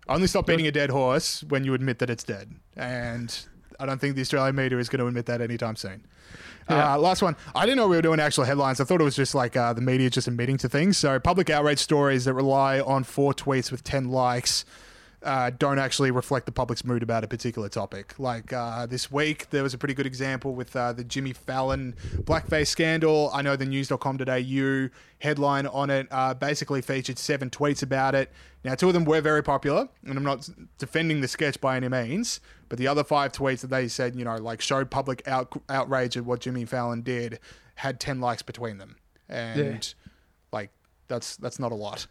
[0.08, 2.56] Only stop beating a dead horse when you admit that it's dead.
[2.76, 3.46] And
[3.82, 6.06] I don't think the Australian media is going to admit that anytime soon.
[6.70, 6.94] Yeah.
[6.94, 7.34] Uh, last one.
[7.52, 8.80] I didn't know we were doing actual headlines.
[8.80, 10.96] I thought it was just like uh, the media just admitting to things.
[10.96, 14.64] So, public outrage stories that rely on four tweets with 10 likes
[15.24, 18.14] uh, don't actually reflect the public's mood about a particular topic.
[18.18, 21.94] Like uh, this week, there was a pretty good example with uh, the Jimmy Fallon
[22.18, 23.30] blackface scandal.
[23.32, 24.88] I know the news.com.au
[25.20, 28.30] headline on it uh, basically featured seven tweets about it.
[28.64, 31.88] Now, two of them were very popular, and I'm not defending the sketch by any
[31.88, 32.40] means,
[32.72, 36.16] but the other five tweets that they said, you know, like showed public out- outrage
[36.16, 37.38] at what Jimmy Fallon did
[37.74, 38.96] had 10 likes between them.
[39.28, 39.92] And
[40.54, 40.70] like,
[41.06, 42.06] that's that's not a lot.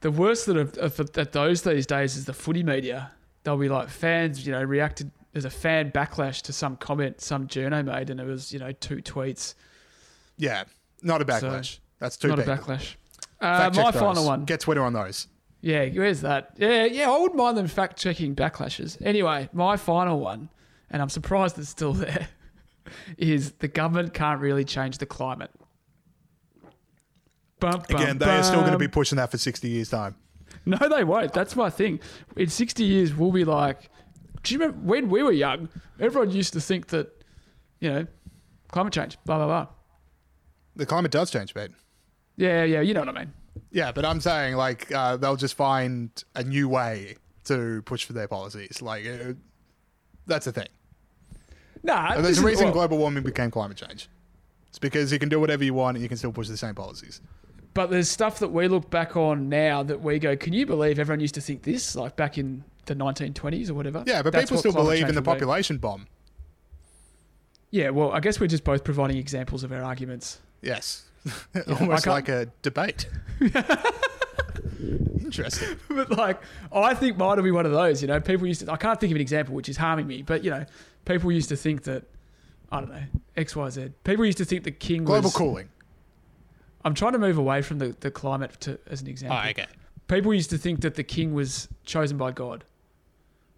[0.00, 3.10] The worst that of, of, at those these days is the footy media.
[3.42, 5.10] They'll be like fans, you know, reacted.
[5.34, 8.72] There's a fan backlash to some comment some journo made, and it was you know
[8.72, 9.56] two tweets.
[10.38, 10.64] Yeah,
[11.02, 11.80] not a backlash.
[11.98, 12.48] that's too Not big.
[12.48, 12.94] a backlash.
[13.42, 14.00] Uh, my those.
[14.00, 14.46] final one.
[14.46, 15.26] Get Twitter on those.
[15.60, 16.52] Yeah, where's that?
[16.56, 18.96] Yeah, yeah, I wouldn't mind them fact checking backlashes.
[19.04, 20.50] Anyway, my final one,
[20.90, 22.28] and I'm surprised it's still there,
[23.16, 25.50] is the government can't really change the climate.
[27.60, 30.14] Bum, bum, Again, they are still going to be pushing that for 60 years' time.
[30.64, 31.32] No, they won't.
[31.32, 31.98] That's my thing.
[32.36, 33.90] In 60 years, we'll be like,
[34.42, 35.68] do you remember when we were young?
[35.98, 37.10] Everyone used to think that,
[37.80, 38.06] you know,
[38.70, 39.66] climate change, blah, blah, blah.
[40.76, 41.70] The climate does change, mate.
[42.36, 43.32] Yeah, yeah, you know what I mean.
[43.70, 48.12] Yeah, but I'm saying like uh, they'll just find a new way to push for
[48.12, 48.82] their policies.
[48.82, 49.34] Like uh,
[50.26, 50.68] that's the thing.
[51.82, 54.08] Nah, And there's a reason well, global warming became climate change.
[54.68, 56.74] It's because you can do whatever you want and you can still push the same
[56.74, 57.20] policies.
[57.74, 60.98] But there's stuff that we look back on now that we go, can you believe
[60.98, 64.02] everyone used to think this, like back in the 1920s or whatever?
[64.06, 65.38] Yeah, but That's people still believe in the will be.
[65.38, 66.08] population bomb.
[67.70, 70.40] Yeah, well, I guess we're just both providing examples of our arguments.
[70.62, 71.04] Yes.
[71.80, 73.08] Almost like a debate.
[74.80, 75.76] Interesting.
[75.88, 76.40] but like,
[76.72, 78.00] I think mine will be one of those.
[78.02, 78.72] You know, people used to.
[78.72, 80.64] I can't think of an example which is harming me, but you know,
[81.04, 82.04] people used to think that
[82.70, 83.02] I don't know
[83.36, 83.90] X, Y, Z.
[84.04, 85.36] People used to think the king Global was.
[85.36, 85.68] cooling.
[86.84, 89.38] I'm trying to move away from the, the climate to, as an example.
[89.42, 89.66] Oh, okay.
[90.06, 92.64] People used to think that the king was chosen by God.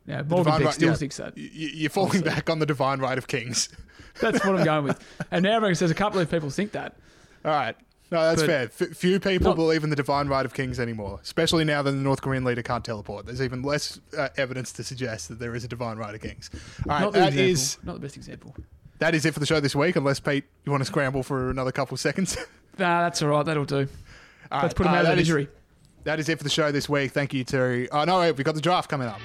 [0.06, 0.94] Now, Morgan Beck right- still yeah.
[0.96, 1.34] thinks that.
[1.36, 3.68] You're falling back on the divine right of kings.
[4.20, 4.98] That's what I'm going with.
[5.30, 6.96] And now everyone says a couple of people think that.
[7.44, 7.76] All right.
[8.12, 8.88] No, that's But- fair.
[8.90, 11.90] F- few people Not- believe in the divine right of kings anymore, especially now that
[11.92, 13.26] the North Korean leader can't teleport.
[13.26, 16.50] There's even less uh, evidence to suggest that there is a divine right of kings.
[16.88, 17.50] All right, Not that example.
[17.50, 18.54] is Not the best example.
[18.98, 19.94] that is it for the show this week.
[19.94, 22.36] Unless Pete, you want to scramble for another couple of seconds.
[22.78, 23.44] Nah, that's all right.
[23.44, 23.76] That'll do.
[24.50, 25.48] All Let's right, put him uh, out of that the is- misery.
[26.04, 27.10] That is it for the show this week.
[27.12, 27.90] Thank you Terry.
[27.90, 29.20] Oh no, wait, we've got the draft coming up.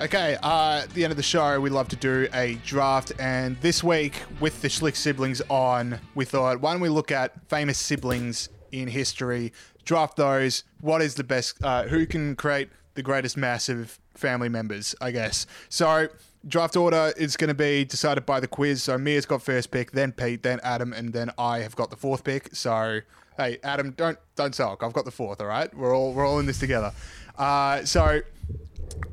[0.00, 3.60] Okay, uh, at the end of the show, we love to do a draft, and
[3.60, 7.76] this week, with the Schlicht siblings on, we thought, why don't we look at famous
[7.76, 9.52] siblings in history,
[9.84, 14.48] draft those, what is the best, uh, who can create the greatest mass of family
[14.48, 15.44] members, I guess.
[15.68, 16.08] So,
[16.48, 18.82] draft order is going to be decided by the quiz.
[18.82, 21.96] So, Mia's got first pick, then Pete, then Adam, and then I have got the
[21.96, 22.54] fourth pick.
[22.54, 23.00] So,
[23.36, 24.82] hey, Adam, don't don't sulk.
[24.82, 25.42] I've got the fourth.
[25.42, 26.94] All right, we're all we're all in this together.
[27.36, 28.22] Uh, so.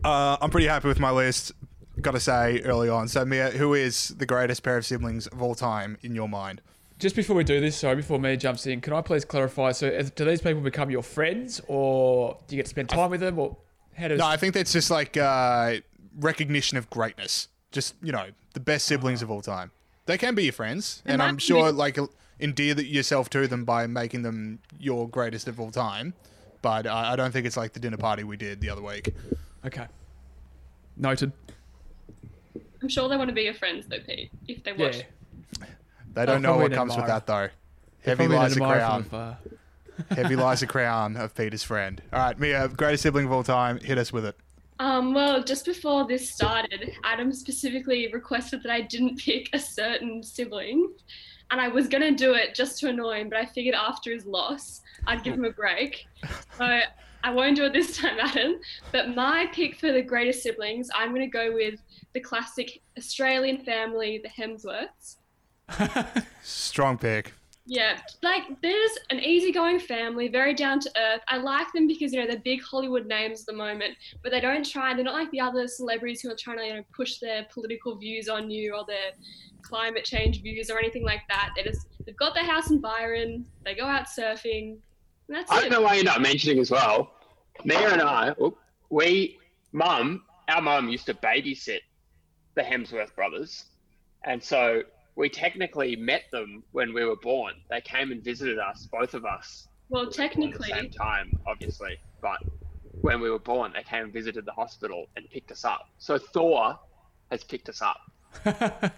[0.03, 1.51] Uh, I'm pretty happy with my list.
[2.01, 3.07] Got to say early on.
[3.07, 6.61] So Mia, who is the greatest pair of siblings of all time in your mind?
[6.99, 9.71] Just before we do this, sorry, before Mia jumps in, can I please clarify?
[9.71, 13.19] So, do these people become your friends, or do you get to spend time with
[13.19, 13.55] them, or
[13.95, 14.17] how does?
[14.17, 15.75] No, I think that's just like uh,
[16.19, 17.49] recognition of greatness.
[17.71, 19.69] Just you know, the best siblings of all time.
[20.07, 21.99] They can be your friends, and I'm sure be- like
[22.39, 26.15] endear yourself to them by making them your greatest of all time.
[26.63, 29.13] But I, I don't think it's like the dinner party we did the other week.
[29.67, 29.85] Okay.
[30.95, 31.31] Noted.
[32.81, 34.31] I'm sure they want to be your friends though, Pete.
[34.47, 35.03] If they watch.
[35.59, 35.65] Yeah.
[36.13, 37.49] They don't know what comes with that though.
[38.03, 39.03] Heavy Probably lies an the admirer crown.
[39.03, 39.37] from afar.
[40.15, 42.01] Heavy lies the crown of Peter's friend.
[42.13, 43.79] All right, Mia, greatest sibling of all time.
[43.79, 44.37] Hit us with it.
[44.79, 50.23] Um, well, just before this started, Adam specifically requested that I didn't pick a certain
[50.23, 50.91] sibling.
[51.49, 54.11] And I was going to do it just to annoy him, but I figured after
[54.11, 56.05] his loss, I'd give him a break.
[56.57, 56.81] So
[57.23, 58.59] I won't do it this time, Adam.
[58.91, 61.79] But my pick for the greatest siblings, I'm going to go with
[62.13, 65.17] the classic Australian family, the Hemsworths.
[66.41, 67.33] Strong pick.
[67.69, 71.19] Yeah, like there's an easygoing family, very down to earth.
[71.27, 74.39] I like them because you know they're big Hollywood names at the moment, but they
[74.39, 74.93] don't try.
[74.93, 77.97] They're not like the other celebrities who are trying to you know push their political
[77.97, 79.11] views on you or their
[79.63, 81.49] climate change views or anything like that.
[81.57, 83.45] They just they've got their house in Byron.
[83.65, 84.77] They go out surfing.
[85.27, 87.11] And that's I don't know why you're not mentioning as well.
[87.65, 88.57] Mia and I, oh,
[88.89, 89.37] we,
[89.71, 91.79] mum, our mum used to babysit
[92.55, 93.65] the Hemsworth brothers,
[94.23, 94.83] and so
[95.15, 97.53] we technically met them when we were born.
[97.69, 100.51] They came and visited us, both of us, Well, technically.
[100.51, 101.97] at the technically, same time, obviously.
[102.21, 102.37] But
[103.01, 105.89] when we were born, they came and visited the hospital and picked us up.
[105.97, 106.77] So Thor
[107.31, 107.99] has picked us up.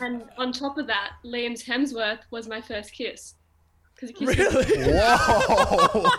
[0.00, 3.34] and on top of that, Liam's Hemsworth was my first kiss.
[4.00, 4.44] Because he kissed me.
[4.44, 4.92] Really?
[4.98, 6.10] Whoa!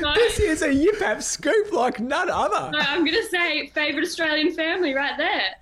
[0.00, 2.70] No, this is a Yip App scoop like none other.
[2.72, 5.54] no, I'm gonna say favorite Australian family right there.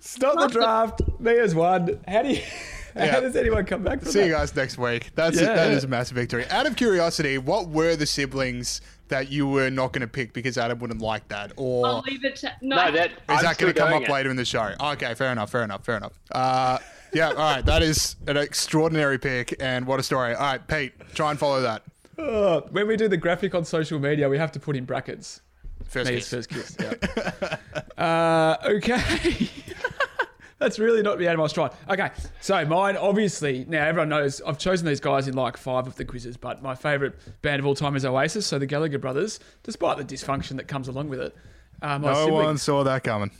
[0.00, 1.02] Stop the draft.
[1.18, 2.00] Mia's won.
[2.08, 2.42] How do you?
[2.96, 3.06] Yeah.
[3.12, 5.12] How does anyone come back from See you guys next week.
[5.14, 5.54] That's Yeah.
[5.54, 6.44] that is a massive victory.
[6.50, 10.58] Out of curiosity, what were the siblings that you were not going to pick because
[10.58, 12.74] Adam wouldn't like that, or I'll leave it to no.
[12.74, 14.10] No, that is I'm that still going to come up it.
[14.10, 14.72] later in the show?
[14.80, 16.18] Okay, fair enough, fair enough, fair enough.
[16.32, 16.78] Uh,
[17.12, 20.34] yeah, all right, that is an extraordinary pick, and what a story.
[20.34, 21.82] All right, Pete, try and follow that.
[22.18, 25.40] Oh, when we do the graphic on social media, we have to put in brackets.
[25.84, 26.46] First Mia's kiss.
[26.46, 27.56] first kiss.
[27.98, 27.98] Yeah.
[28.02, 29.48] uh, okay.
[30.58, 31.70] That's really not the animal trying.
[31.88, 32.10] Okay,
[32.42, 36.04] so mine, obviously, now everyone knows I've chosen these guys in like five of the
[36.04, 39.96] quizzes, but my favourite band of all time is Oasis, so the Gallagher brothers, despite
[39.96, 41.34] the dysfunction that comes along with it.
[41.80, 43.30] Uh, No sibling- one saw that coming.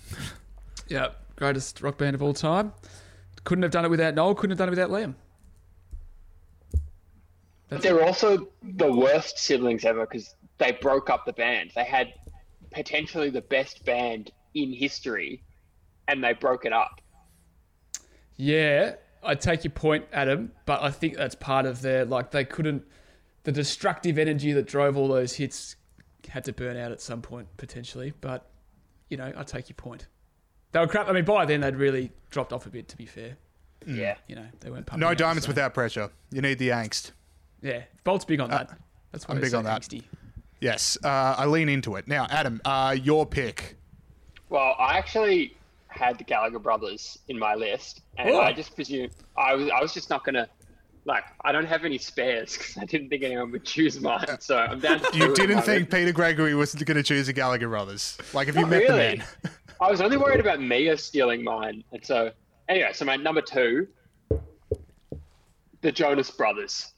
[0.89, 2.73] Yeah, greatest rock band of all time.
[3.45, 5.15] Couldn't have done it without Noel, couldn't have done it without Liam.
[7.69, 11.71] But they're also the worst siblings ever because they broke up the band.
[11.75, 12.13] They had
[12.73, 15.43] potentially the best band in history,
[16.09, 17.01] and they broke it up.
[18.37, 22.45] Yeah, I take your point, Adam, but I think that's part of their like they
[22.45, 22.85] couldn't
[23.45, 25.77] the destructive energy that drove all those hits
[26.29, 28.13] had to burn out at some point potentially.
[28.21, 28.47] But
[29.09, 30.07] you know, I take your point.
[30.73, 31.09] They were crap.
[31.09, 32.89] I mean, by then they'd really dropped off a bit.
[32.89, 33.37] To be fair,
[33.87, 34.17] Yeah.
[34.29, 34.87] you know, they weren't.
[34.87, 36.11] pumping No out, diamonds so- without pressure.
[36.31, 37.13] You need the angst.
[37.63, 38.71] Yeah, Bolt's big on that.
[39.13, 39.83] That's why I'm he's big so on that.
[39.83, 40.03] angsty.
[40.61, 42.07] Yes, uh, I lean into it.
[42.07, 43.77] Now, Adam, uh, your pick.
[44.49, 45.57] Well, I actually
[45.89, 48.41] had the Gallagher brothers in my list, and Oh.
[48.41, 50.49] I just presumed I was I was just not gonna
[51.07, 54.27] like I don't have any spares because I didn't think anyone would choose mine.
[54.41, 55.01] So I'm down.
[55.01, 58.17] To You didn't think Peter Gregory was going to choose the Gallagher brothers.
[58.35, 59.25] Like, if you Not met the man.
[59.81, 62.31] I was only worried about Mia stealing mine, and so
[62.69, 63.89] anyway, so my number two,
[65.81, 66.93] the Jonas Brothers,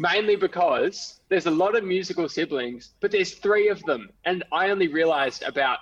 [0.00, 4.68] mainly because there's a lot of musical siblings, but there's three of them, and I
[4.68, 5.78] only realized about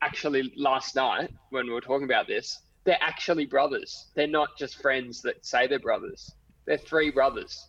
[0.00, 4.06] actually last night when we were talking about this, they're actually brothers.
[4.14, 6.32] They're not just friends that say they're brothers.
[6.66, 7.66] They're three brothers.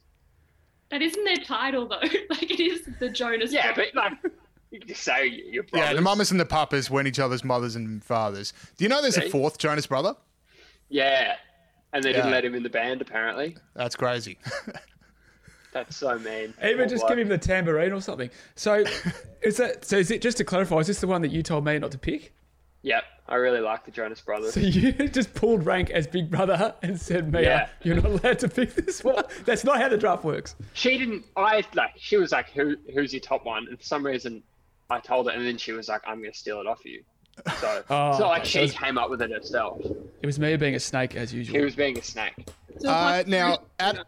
[0.92, 1.98] That isn't their title though.
[2.30, 3.52] like it is the Jonas.
[3.52, 3.92] Yeah, Brothers.
[3.96, 4.34] but like
[4.72, 5.90] you can say you're brothers.
[5.90, 8.54] Yeah, the mamas and the papas weren't each other's mothers and fathers.
[8.78, 10.16] Do you know there's a fourth Jonas brother?
[10.90, 11.36] Yeah,
[11.94, 13.58] and they didn't let him in the band apparently.
[13.76, 14.38] That's crazy.
[15.74, 16.54] That's so mean.
[16.64, 17.10] Even Poor oh, just bloke.
[17.12, 18.30] give him the tambourine or something.
[18.56, 18.84] So,
[19.42, 19.98] is that so?
[19.98, 20.78] Is it just to clarify?
[20.78, 22.34] Is this the one that you told me not to pick?
[22.84, 24.56] Yep, I really like the Jonas Brothers.
[24.56, 27.70] So you just pulled rank as Big Brother and said, "Mia, Yeah.
[27.84, 30.56] you're not allowed to pick this one." That's not how the draft works.
[30.74, 31.26] She didn't.
[31.38, 31.92] I like.
[31.98, 32.76] She was like, "Who?
[32.94, 34.44] Who's your top one?" And for some reason,
[34.92, 37.04] I told her, and then she was like, "I'm going to steal it off you."
[37.60, 38.50] So Oh, it's not like okay.
[38.50, 39.80] she So it's- came up with it herself.
[39.84, 41.54] It was me being a snake as usual.
[41.54, 41.66] He usual.
[41.66, 42.34] was being a snake.
[42.80, 44.02] So Uh, like- now, Ad-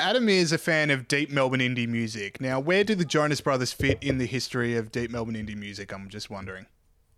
[0.00, 2.40] Adam is a fan of deep Melbourne indie music.
[2.40, 5.92] Now, where do the Jonas Brothers fit in the history of deep Melbourne indie music?
[5.92, 6.66] I'm just wondering.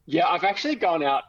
[0.05, 1.24] Yeah, I've actually gone out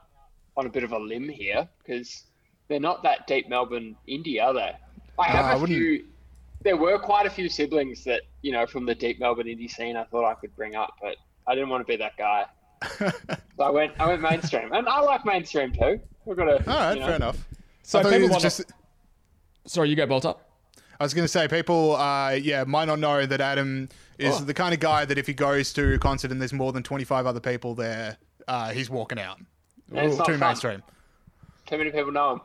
[0.56, 2.24] on a bit of a limb here because
[2.68, 4.72] they're not that deep Melbourne indie, are they?
[5.18, 6.06] I have Uh, I a wouldn't- few.
[6.68, 9.96] There were quite a few siblings that you know from the deep Melbourne indie scene.
[9.96, 11.16] I thought I could bring up, but
[11.48, 12.46] I didn't want to be that guy.
[12.98, 13.94] so I went.
[14.02, 16.02] I went mainstream, and I like mainstream too.
[16.26, 16.70] We've got to.
[16.70, 17.48] All right, you know, fair enough.
[17.84, 18.66] So people it was want just.
[19.66, 20.44] Sorry, you go, bolt up.
[21.00, 23.88] I was going to say, people, uh, yeah, might not know that Adam
[24.18, 24.44] is Oh.
[24.44, 26.84] the kind of guy that if he goes to a concert and there's more than
[26.84, 28.18] 25 other people there,
[28.50, 29.38] uh, he's walking out.
[29.92, 30.40] And it's not Too fun.
[30.50, 30.84] mainstream.
[31.66, 32.42] Too many people know him.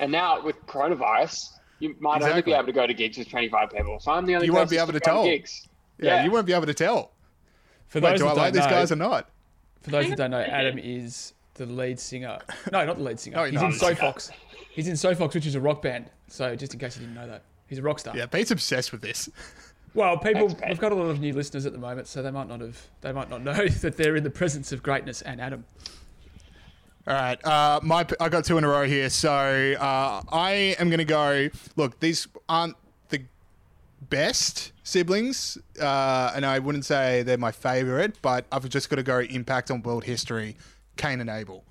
[0.00, 3.70] And now with coronavirus, you might only be able to go to gigs with 25
[3.70, 4.00] people.
[4.00, 4.54] So I'm the only one.
[4.54, 5.24] You won't be able to go tell.
[5.24, 5.68] gigs.
[5.98, 7.12] Yeah, you won't be able to tell.
[7.88, 9.28] For Wait, those do I that like don't these know, guys or not?
[9.82, 12.38] For those that don't know, Adam is the lead singer.
[12.72, 13.36] No, not the lead singer.
[13.36, 13.78] No, he's he's in not.
[13.78, 14.30] So Fox.
[14.70, 16.10] He's in So Fox, which is a rock band.
[16.28, 18.16] So just in case you didn't know that, he's a rock star.
[18.16, 19.28] Yeah, Pete's obsessed with this.
[19.94, 22.30] Well, people, Thanks, we've got a lot of new listeners at the moment, so they
[22.30, 25.40] might not have, they might not know that they're in the presence of greatness and
[25.40, 25.64] Adam.
[27.08, 30.90] All right, uh, my I got two in a row here, so uh, I am
[30.90, 31.48] going to go.
[31.74, 32.76] Look, these aren't
[33.08, 33.22] the
[34.10, 39.02] best siblings, uh, and I wouldn't say they're my favorite, but I've just got to
[39.02, 40.58] go impact on world history.
[40.98, 41.64] Cain and Abel.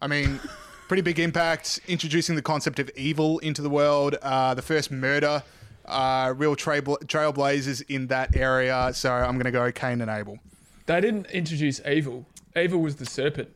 [0.00, 0.38] I mean,
[0.86, 4.18] pretty big impact introducing the concept of evil into the world.
[4.22, 5.42] Uh, the first murder,
[5.86, 8.92] uh, real trail- trailblazers in that area.
[8.94, 10.38] So I'm going to go Cain and Abel.
[10.86, 12.24] They didn't introduce evil.
[12.56, 13.50] Evil was the serpent,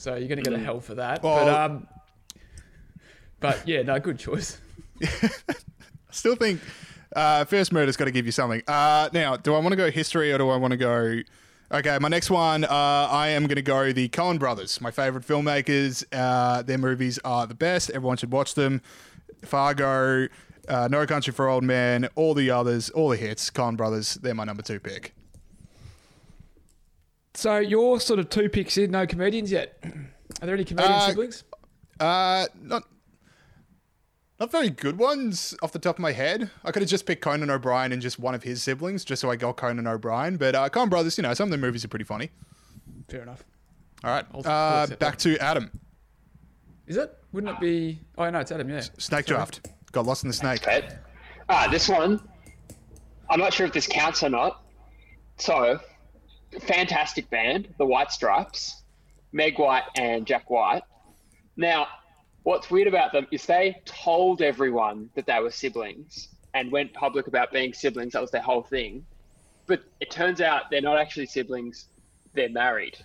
[0.00, 1.20] so you're going to go to hell for that.
[1.20, 1.86] but um,
[3.38, 4.58] but yeah, no, good choice.
[6.10, 6.60] Still think
[7.14, 8.62] uh, first murder's got to give you something.
[8.66, 11.20] Uh, now, do I want to go history or do I want to go?
[11.72, 15.24] Okay, my next one, uh, I am going to go the Coen brothers, my favorite
[15.24, 16.02] filmmakers.
[16.12, 17.90] Uh, their movies are the best.
[17.90, 18.80] Everyone should watch them.
[19.42, 20.28] Fargo,
[20.68, 23.50] uh, No Country for Old Men, all the others, all the hits.
[23.50, 25.14] Coen brothers, they're my number two pick.
[27.34, 29.78] So you're sort of two picks in, no comedians yet.
[29.84, 31.44] Are there any comedian Uh, siblings?
[31.98, 32.84] Uh, not.
[34.38, 36.50] Not very good ones off the top of my head.
[36.64, 39.30] I could have just picked Conan O'Brien and just one of his siblings, just so
[39.30, 40.38] I got Conan O'Brien.
[40.38, 42.30] But uh, Coen Brothers, you know, some of their movies are pretty funny.
[43.10, 43.44] Fair enough.
[44.02, 44.24] All right.
[44.32, 45.70] I'll- I'll Uh, accept back to Adam.
[46.86, 47.14] Is it?
[47.32, 48.00] Wouldn't it be?
[48.16, 48.68] Oh no, it's Adam.
[48.70, 48.80] Yeah.
[48.98, 49.68] Snake draft.
[49.92, 50.62] Got lost in the snake.
[50.66, 50.88] Okay.
[51.50, 52.20] Ah, this one,
[53.28, 54.62] I'm not sure if this counts or not.
[55.36, 55.78] So,
[56.58, 58.82] fantastic band, the White Stripes,
[59.32, 60.82] Meg White and Jack White.
[61.56, 61.86] Now,
[62.42, 67.26] what's weird about them is they told everyone that they were siblings and went public
[67.28, 68.14] about being siblings.
[68.14, 69.04] That was their whole thing.
[69.66, 71.86] But it turns out they're not actually siblings.
[72.34, 72.96] They're married.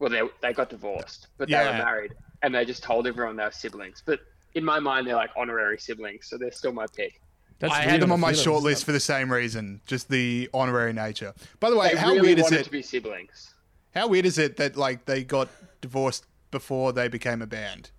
[0.00, 1.78] Well, they, they got divorced, but they Yeah.
[1.78, 2.12] were married.
[2.42, 4.02] And they just told everyone they were siblings.
[4.04, 4.20] But
[4.54, 6.26] in my mind, they're like honorary siblings.
[6.28, 7.20] So they're still my pick.
[7.60, 10.08] That's I weird had them on my feelers, short list for the same reason, just
[10.08, 11.32] the honorary nature.
[11.60, 12.64] By the way, They how really weird is it?
[12.64, 13.54] to be siblings.
[13.94, 15.48] How weird is it that like they got
[15.80, 17.90] divorced before they became a band,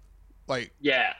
[0.47, 1.14] like Yeah.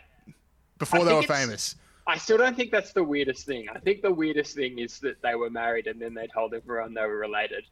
[0.80, 1.76] before I they were famous?
[2.08, 3.70] I still don't think that's the weirdest thing.
[3.74, 6.94] I think the weirdest thing is that they were married and then they told everyone
[6.96, 7.64] they were related.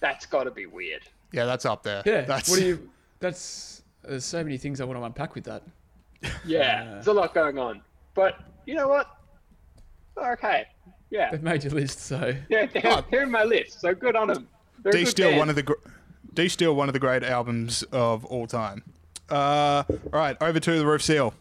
[0.00, 1.02] That's got to be weird.
[1.32, 2.02] Yeah, that's up there.
[2.06, 2.22] Yeah.
[2.22, 2.90] That's What do you?
[3.20, 5.62] That's there's so many things I want to unpack with that.
[6.46, 7.82] Yeah, Uh, there's a lot going on.
[8.14, 9.17] But you know what?
[10.20, 10.66] They're okay.
[11.10, 14.28] Yeah, They've made your list, so yeah, they're, they're in my list, so good on
[14.28, 14.46] them.
[14.82, 15.38] They're a D still band.
[15.38, 15.72] one of the gr-
[16.34, 18.82] D still one of the great albums of all time.
[19.30, 21.34] Uh, all right, over to the roof seal.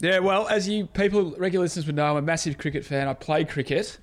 [0.00, 3.08] Yeah, well, as you people, regular listeners would know, I'm a massive cricket fan.
[3.08, 3.98] I play cricket,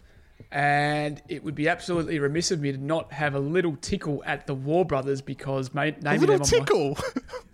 [0.52, 4.46] and it would be absolutely remiss of me to not have a little tickle at
[4.48, 6.90] the Waugh Brothers because ma- A little them, tickle.
[6.90, 7.22] On my,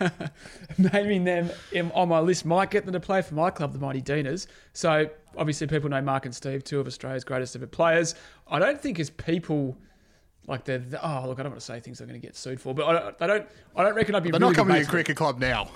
[0.78, 3.78] naming them in, on my list might get them to play for my club, the
[3.78, 4.46] Mighty Deaners.
[4.72, 8.14] So obviously, people know Mark and Steve, two of Australia's greatest ever players.
[8.48, 9.76] I don't think as people.
[10.46, 12.36] Like they're, the- oh look, I don't want to say things I'm going to get
[12.36, 14.30] sued for, but I don't, I don't, I don't reckon I'd be.
[14.30, 15.70] They're really not coming to your cricket club now.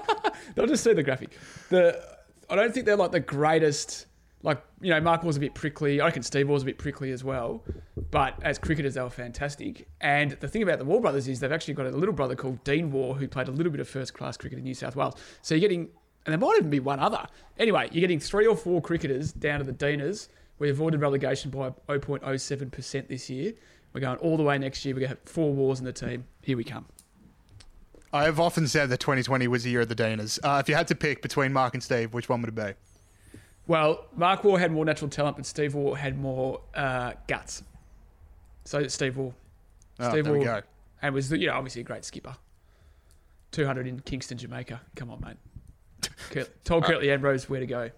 [0.54, 1.30] They'll just see the graphic.
[1.70, 2.04] The
[2.50, 4.06] I don't think they're like the greatest.
[4.42, 6.00] Like you know, Mark was a bit prickly.
[6.00, 7.62] I reckon Steve was a bit prickly as well.
[8.10, 9.86] But as cricketers, they were fantastic.
[10.00, 12.62] And the thing about the Waugh brothers is they've actually got a little brother called
[12.64, 15.14] Dean Waugh who played a little bit of first class cricket in New South Wales.
[15.42, 15.88] So you're getting,
[16.26, 17.26] and there might even be one other.
[17.58, 20.28] Anyway, you're getting three or four cricketers down to the Deaners.
[20.58, 23.52] We avoided relegation by 0.07% this year.
[23.92, 24.94] We're going all the way next year.
[24.94, 26.24] We're going to have four Waughs in the team.
[26.42, 26.86] Here we come.
[28.12, 30.38] I have often said that 2020 was the year of the Danas.
[30.42, 32.74] Uh, if you had to pick between Mark and Steve, which one would it be?
[33.70, 37.62] Well, Mark Waugh had more natural talent, but Steve Waugh had more uh, guts.
[38.64, 39.32] So Steve Waugh.
[40.00, 40.62] Oh, Steve there we go.
[41.00, 42.34] And was, you know, obviously a great skipper.
[43.52, 44.80] 200 in Kingston, Jamaica.
[44.96, 46.10] Come on, mate.
[46.30, 47.90] Kurt, told Curtly Ambrose where to go.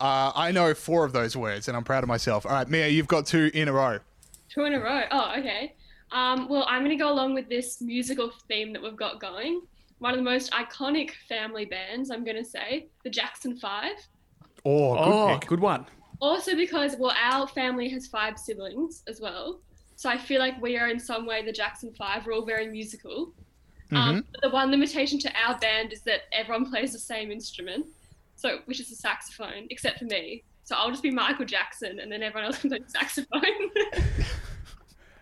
[0.00, 2.44] Uh, I know four of those words, and I'm proud of myself.
[2.44, 4.00] All right, Mia, you've got two in a row.
[4.48, 5.04] Two in a row.
[5.12, 5.76] Oh, okay.
[6.10, 9.62] Um, well, I'm going to go along with this musical theme that we've got going.
[10.00, 13.94] One of the most iconic family bands, I'm going to say, the Jackson Five.
[14.64, 15.48] Oh, good oh, pick.
[15.48, 15.86] good one.
[16.20, 19.60] Also, because, well, our family has five siblings as well.
[19.96, 22.26] So I feel like we are in some way the Jackson Five.
[22.26, 23.32] We're all very musical.
[23.92, 27.86] Um, the one limitation to our band is that everyone plays the same instrument.
[28.36, 30.44] so which is a saxophone, except for me.
[30.64, 33.42] So I'll just be Michael Jackson, and then everyone else can play the saxophone.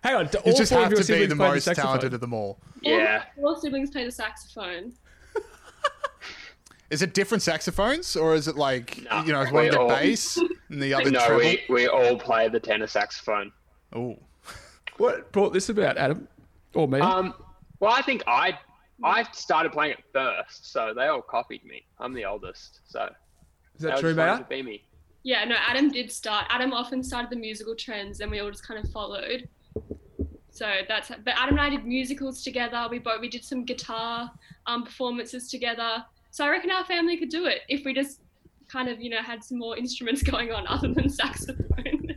[0.05, 2.15] Hang on, do You all just four have of your to be the most talented
[2.15, 2.59] of them all.
[2.81, 3.25] Yeah.
[3.39, 4.93] all, all siblings play the saxophone.
[6.91, 9.89] Is it different saxophones, or is it like No, you know, is one the all-
[9.89, 11.37] bass and the other No, treble?
[11.39, 13.53] we, we all play the tenor saxophone.
[13.95, 14.19] Oh,
[14.97, 16.27] What brought this about, Adam?
[16.75, 16.99] Or me?
[17.01, 17.35] Um,
[17.79, 18.59] well, I think I
[19.03, 21.85] I started playing it first, so they all copied me.
[21.99, 23.09] I'm the oldest, so
[23.77, 24.45] Is that they true, just wanted Maya?
[24.49, 24.85] be me.
[25.23, 26.47] Yeah, no, Adam did start.
[26.51, 29.49] Adam often started the musical trends, and we all just kind of followed.
[30.51, 31.09] So that's.
[31.09, 32.87] But Adam and I did musicals together.
[32.91, 34.31] We both we did some guitar
[34.67, 36.05] um, performances together.
[36.31, 38.21] So I reckon our family could do it if we just
[38.69, 42.15] kind of you know had some more instruments going on other than saxophone.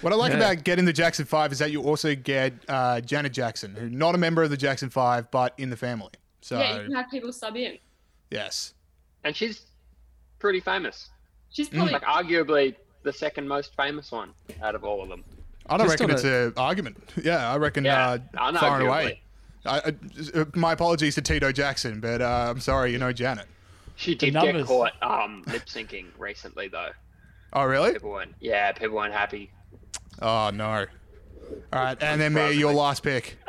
[0.00, 0.38] what I like Yeah.
[0.38, 4.14] about getting the Jackson Five is that you also get uh, Janet Jackson, who's not
[4.14, 6.10] a member of the Jackson Five, but in the family.
[6.40, 7.78] So yeah, you can have people sub in.
[8.30, 8.74] yes,
[9.24, 9.66] And she's
[10.38, 11.10] pretty famous.
[11.50, 12.74] She's probably Like arguably
[13.04, 14.30] the second most famous one
[14.62, 15.22] out of all of them.
[15.66, 16.96] I don't Just reckon it's an argument.
[17.22, 18.86] Yeah, I reckon Yeah, uh, far and unarguably.
[18.86, 19.22] away.
[19.64, 23.46] I, I, uh, my apologies to Tito Jackson, but uh, I'm sorry, you know Janet.
[23.96, 26.90] She did get caught um, lip syncing recently, though.
[27.52, 27.92] Oh, really?
[27.92, 28.34] People weren't.
[28.40, 29.50] Yeah, people weren't happy.
[30.20, 30.86] Oh no.
[31.72, 33.36] All right, and then Mia, your last pick.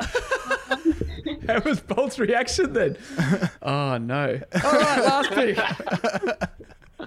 [1.44, 2.96] That was Bolt's reaction then.
[3.62, 4.40] oh no!
[4.64, 5.56] All right, last pick.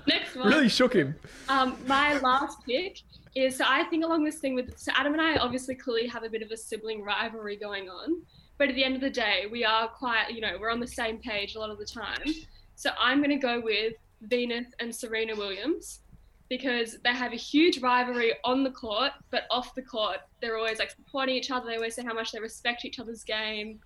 [0.07, 0.47] next one.
[0.47, 1.15] Really shook him.
[1.49, 3.01] Um, my last pick
[3.35, 6.23] is so I think along this thing with so Adam and I obviously clearly have
[6.23, 8.21] a bit of a sibling rivalry going on,
[8.57, 10.87] but at the end of the day, we are quite you know we're on the
[10.87, 12.33] same page a lot of the time.
[12.75, 16.01] So I'm going to go with Venus and Serena Williams
[16.49, 20.79] because they have a huge rivalry on the court, but off the court, they're always
[20.79, 21.65] like supporting each other.
[21.65, 23.79] They always say how much they respect each other's game.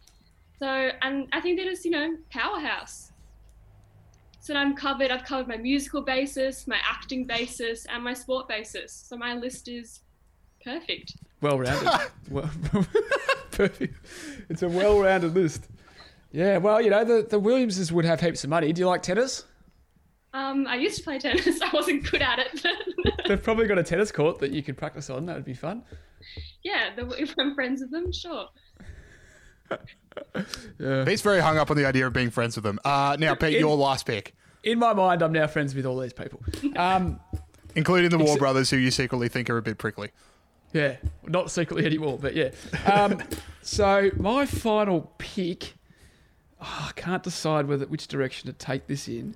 [0.60, 3.12] So, and I think they're just, you know, powerhouse.
[4.42, 5.10] So I'm covered.
[5.10, 8.92] I've covered my musical basis, my acting basis, and my sport basis.
[8.92, 10.02] So my list is
[10.64, 11.16] perfect.
[11.50, 11.90] Well rounded.
[12.30, 12.52] well,
[13.52, 13.96] perfect.
[14.48, 15.68] It's a well rounded list.
[16.32, 18.72] Yeah, well, you know, the, the Williamses would have heaps of money.
[18.72, 19.44] Do you like tennis?
[20.34, 21.60] Um, I used to play tennis.
[21.64, 24.78] I wasn't good at it, but They've probably got a tennis court that you could
[24.78, 25.26] practice on.
[25.26, 25.84] That would be fun.
[26.64, 28.46] yeah, the, if I'm friends with them, sure.
[30.80, 31.04] Yeah.
[31.06, 32.80] Pete's very hung up on the idea of being friends with them.
[32.86, 36.14] Uh, now, Pete, your last pick, In my mind, I'm now friends with all these
[36.14, 36.42] people.
[36.76, 37.20] Um,
[37.76, 40.12] including the Waugh Brothers, who you secretly think are a bit prickly.
[40.74, 40.98] Yeah,
[41.28, 42.50] not secretly anymore, but yeah.
[42.86, 43.22] Um,
[43.62, 45.74] so my final pick,
[46.62, 49.36] oh, I can't decide whether which direction to take this in.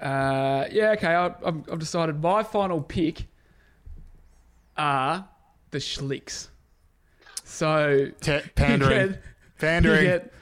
[0.00, 3.26] Uh, yeah, okay, I, I've, I've decided my final pick
[4.76, 5.28] are
[5.70, 6.48] the Schlichts.
[7.44, 9.08] So Te- pandering.
[9.12, 9.22] get-
[9.58, 10.04] Pandering.
[10.04, 10.32] get-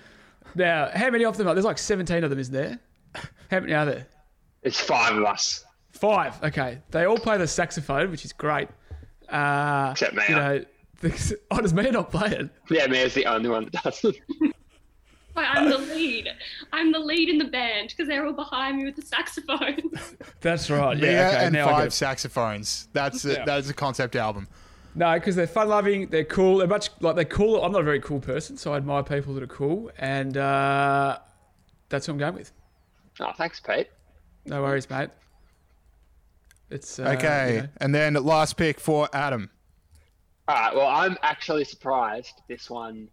[0.57, 1.55] now, how many of them are?
[1.55, 2.79] There's like 17 of them, isn't there?
[3.51, 4.07] How many are there?
[4.63, 5.65] It's five of us.
[5.93, 6.41] Five.
[6.45, 6.79] Okay.
[6.91, 8.69] They all play the saxophone, which is great.
[9.29, 10.27] Uh, Except Maya.
[10.29, 10.65] You know,
[11.01, 12.49] the, oh, does Maya not play it?
[12.71, 14.17] Yeah, Mia's the only one that doesn't.
[15.37, 16.29] Wait, I'm the lead.
[16.73, 20.15] I'm the lead in the band because they're all behind me with the saxophones.
[20.41, 20.97] That's right.
[20.97, 21.29] Mia Yeah.
[21.31, 21.45] Okay.
[21.47, 22.89] and now five saxophones.
[22.93, 23.45] That's a, Yeah.
[23.45, 24.47] that is a concept album.
[24.95, 26.07] No, because they're fun loving.
[26.07, 26.59] They're cool.
[26.59, 27.61] They're much like they're cool.
[27.65, 31.19] I'm not a very cool person, so I admire people that are cool, and uh,
[31.89, 32.53] that's what I'm going with.
[33.19, 33.89] oh, thanks, Pete.
[34.47, 35.11] No worries, mate.
[36.75, 37.69] It's uh, Okay, you know.
[37.77, 39.49] and then last pick for Adam.
[40.49, 40.75] All right.
[40.75, 43.09] Well, I'm actually surprised this one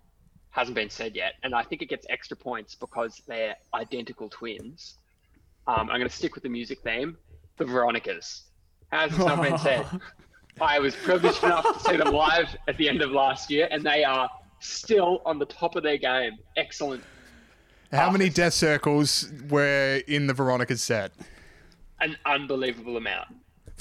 [0.49, 4.95] hasn't been said yet, and I think it gets extra points because they're identical twins.
[5.67, 7.17] Um, I'm going to stick with the music theme.
[7.57, 8.43] The Veronicas.
[8.91, 9.85] Has this not been said?
[10.61, 13.83] I was privileged enough to see them live at the end of last year, and
[13.83, 14.27] they are
[14.59, 16.33] still on the top of their game.
[16.57, 17.03] Excellent.
[17.91, 21.11] How many death circles were in the Veronica set?
[21.99, 23.27] An unbelievable amount.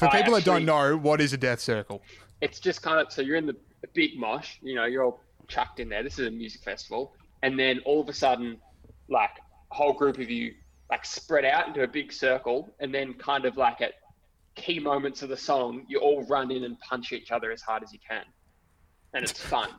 [0.01, 2.03] For I people that don't know, what is a death circle?
[2.41, 5.23] it's just kind of so you're in the the big mosh, you know, you're all
[5.49, 6.03] chucked in there.
[6.03, 8.59] This is a music festival, and then all of a sudden,
[9.09, 9.31] like
[9.71, 10.53] a whole group of you
[10.91, 13.95] like spread out into a big circle, and then kind of like at
[14.55, 17.83] key moments of the song, you all run in and punch each other as hard
[17.83, 18.25] as you can,
[19.15, 19.71] and it's fun.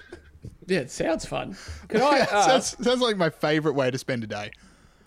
[0.66, 1.56] yeah, it sounds fun.
[1.88, 2.30] Can I ask?
[2.30, 4.50] sounds, sounds like my favorite way to spend a day.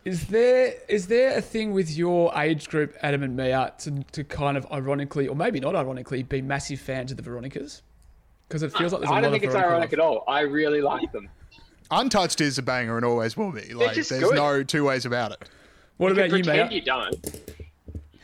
[0.09, 4.23] Is there is there a thing with your age group, Adam and Mia, to, to
[4.23, 7.83] kind of ironically, or maybe not ironically, be massive fans of the Veronicas?
[8.47, 9.99] Because it feels like there's a I lot don't think of it's Veronica ironic love.
[9.99, 10.23] at all.
[10.27, 11.29] I really like them.
[11.91, 13.71] Untouched is a banger and always will be.
[13.75, 14.33] Like, just there's good.
[14.35, 15.47] no two ways about it.
[15.97, 16.75] What about you, Pretend Maya?
[16.75, 17.41] you don't.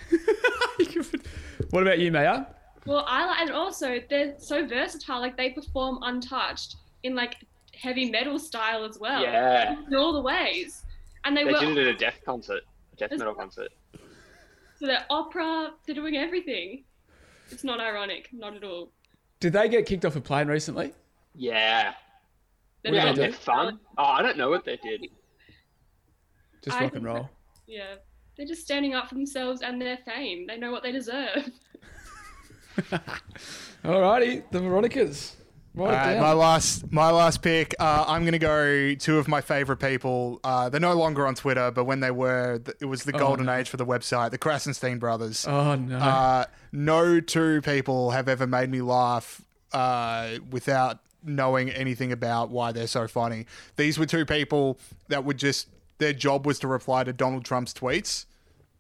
[1.70, 2.46] what about you, Maya?
[2.88, 5.20] Well, I like, and also they're so versatile.
[5.20, 7.36] Like they perform untouched in like
[7.80, 9.22] heavy metal style as well.
[9.22, 9.76] Yeah.
[9.88, 10.82] in all the ways.
[11.26, 12.62] And they, They were did it at a death concert,
[12.94, 13.70] a death metal concert.
[14.80, 16.84] So they're opera, they're doing everything.
[17.52, 18.92] It's not ironic, not at all.
[19.40, 20.94] Did they get kicked off a plane recently?
[21.34, 21.94] Yeah.
[22.84, 23.38] They're What do Yeah, they they're do?
[23.38, 23.80] fun.
[23.98, 25.08] Oh, I don't know what they did.
[26.64, 27.30] Just I rock and roll.
[27.68, 27.96] Yeah.
[28.38, 30.46] They're just standing up for themselves and their fame.
[30.48, 31.50] They know what they deserve.
[33.84, 35.36] Alrighty, the Veronicas.
[35.76, 36.22] Write All it right, down.
[36.22, 37.76] my last my last pick.
[37.80, 40.40] Uh, I'm gonna go two of my favorite people.
[40.44, 43.56] Uh, they're no longer on Twitter, but when they were, it was the golden no.
[43.56, 44.32] age for the website.
[44.32, 45.46] The Krassenstein brothers.
[45.46, 45.98] Oh no.
[45.98, 49.42] Uh, no two people have ever made me laugh
[49.74, 53.46] uh, without knowing anything about why they're so funny.
[53.76, 55.68] These were two people that would just
[55.98, 58.26] their job was to reply to Donald Trump's tweets.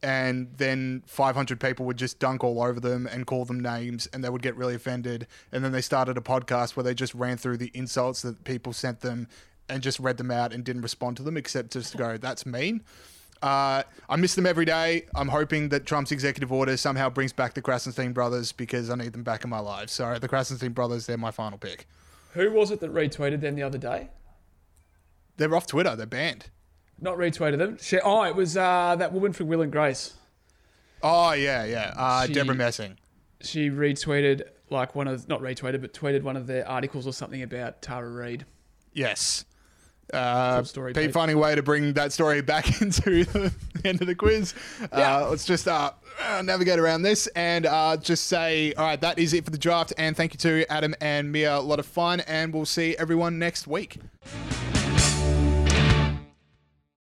[0.04, 4.24] And then 500 people would just dunk all over them and call them names, and
[4.24, 5.26] they would get really offended.
[5.52, 8.74] And then they started a podcast where they just ran through the insults that people
[8.74, 9.28] sent them
[9.68, 12.46] and just read them out and didn't respond to them, except just to go, that's
[12.46, 12.84] mean.
[13.42, 15.06] Uh, I miss them every day.
[15.14, 19.14] I'm hoping that Trump's executive order somehow brings back the Krassenstein brothers because I need
[19.14, 19.90] them back in my life.
[19.90, 21.88] So the Krassenstein brothers, they're my final pick.
[22.34, 24.10] Who was it that retweeted them the other day?
[25.38, 25.96] They're off Twitter.
[25.96, 26.50] They're banned.
[27.00, 27.78] Not retweeted them.
[27.82, 30.14] She, oh, it was uh, that woman from Will and Grace.
[31.04, 31.94] Oh yeah, yeah.
[31.96, 32.98] Uh, She- Debra Messing.
[33.42, 37.44] She retweeted like one of not retweeted, but tweeted one of their articles or something
[37.44, 38.46] about Tara Reid.
[38.94, 39.46] Yes.
[40.14, 41.14] Uh, Cool story, Pete, Pete.
[41.14, 43.52] finding a way to bring that story back into the
[43.84, 44.54] end of the quiz.
[44.94, 45.18] Yeah.
[45.18, 45.92] Uh, let's just uh,
[46.24, 49.58] uh, navigate around this and uh, just say, all right, that is it for the
[49.58, 49.94] draft.
[49.98, 51.58] And thank you to Adam and Mia.
[51.58, 53.98] A lot of fun, and we'll see everyone next week.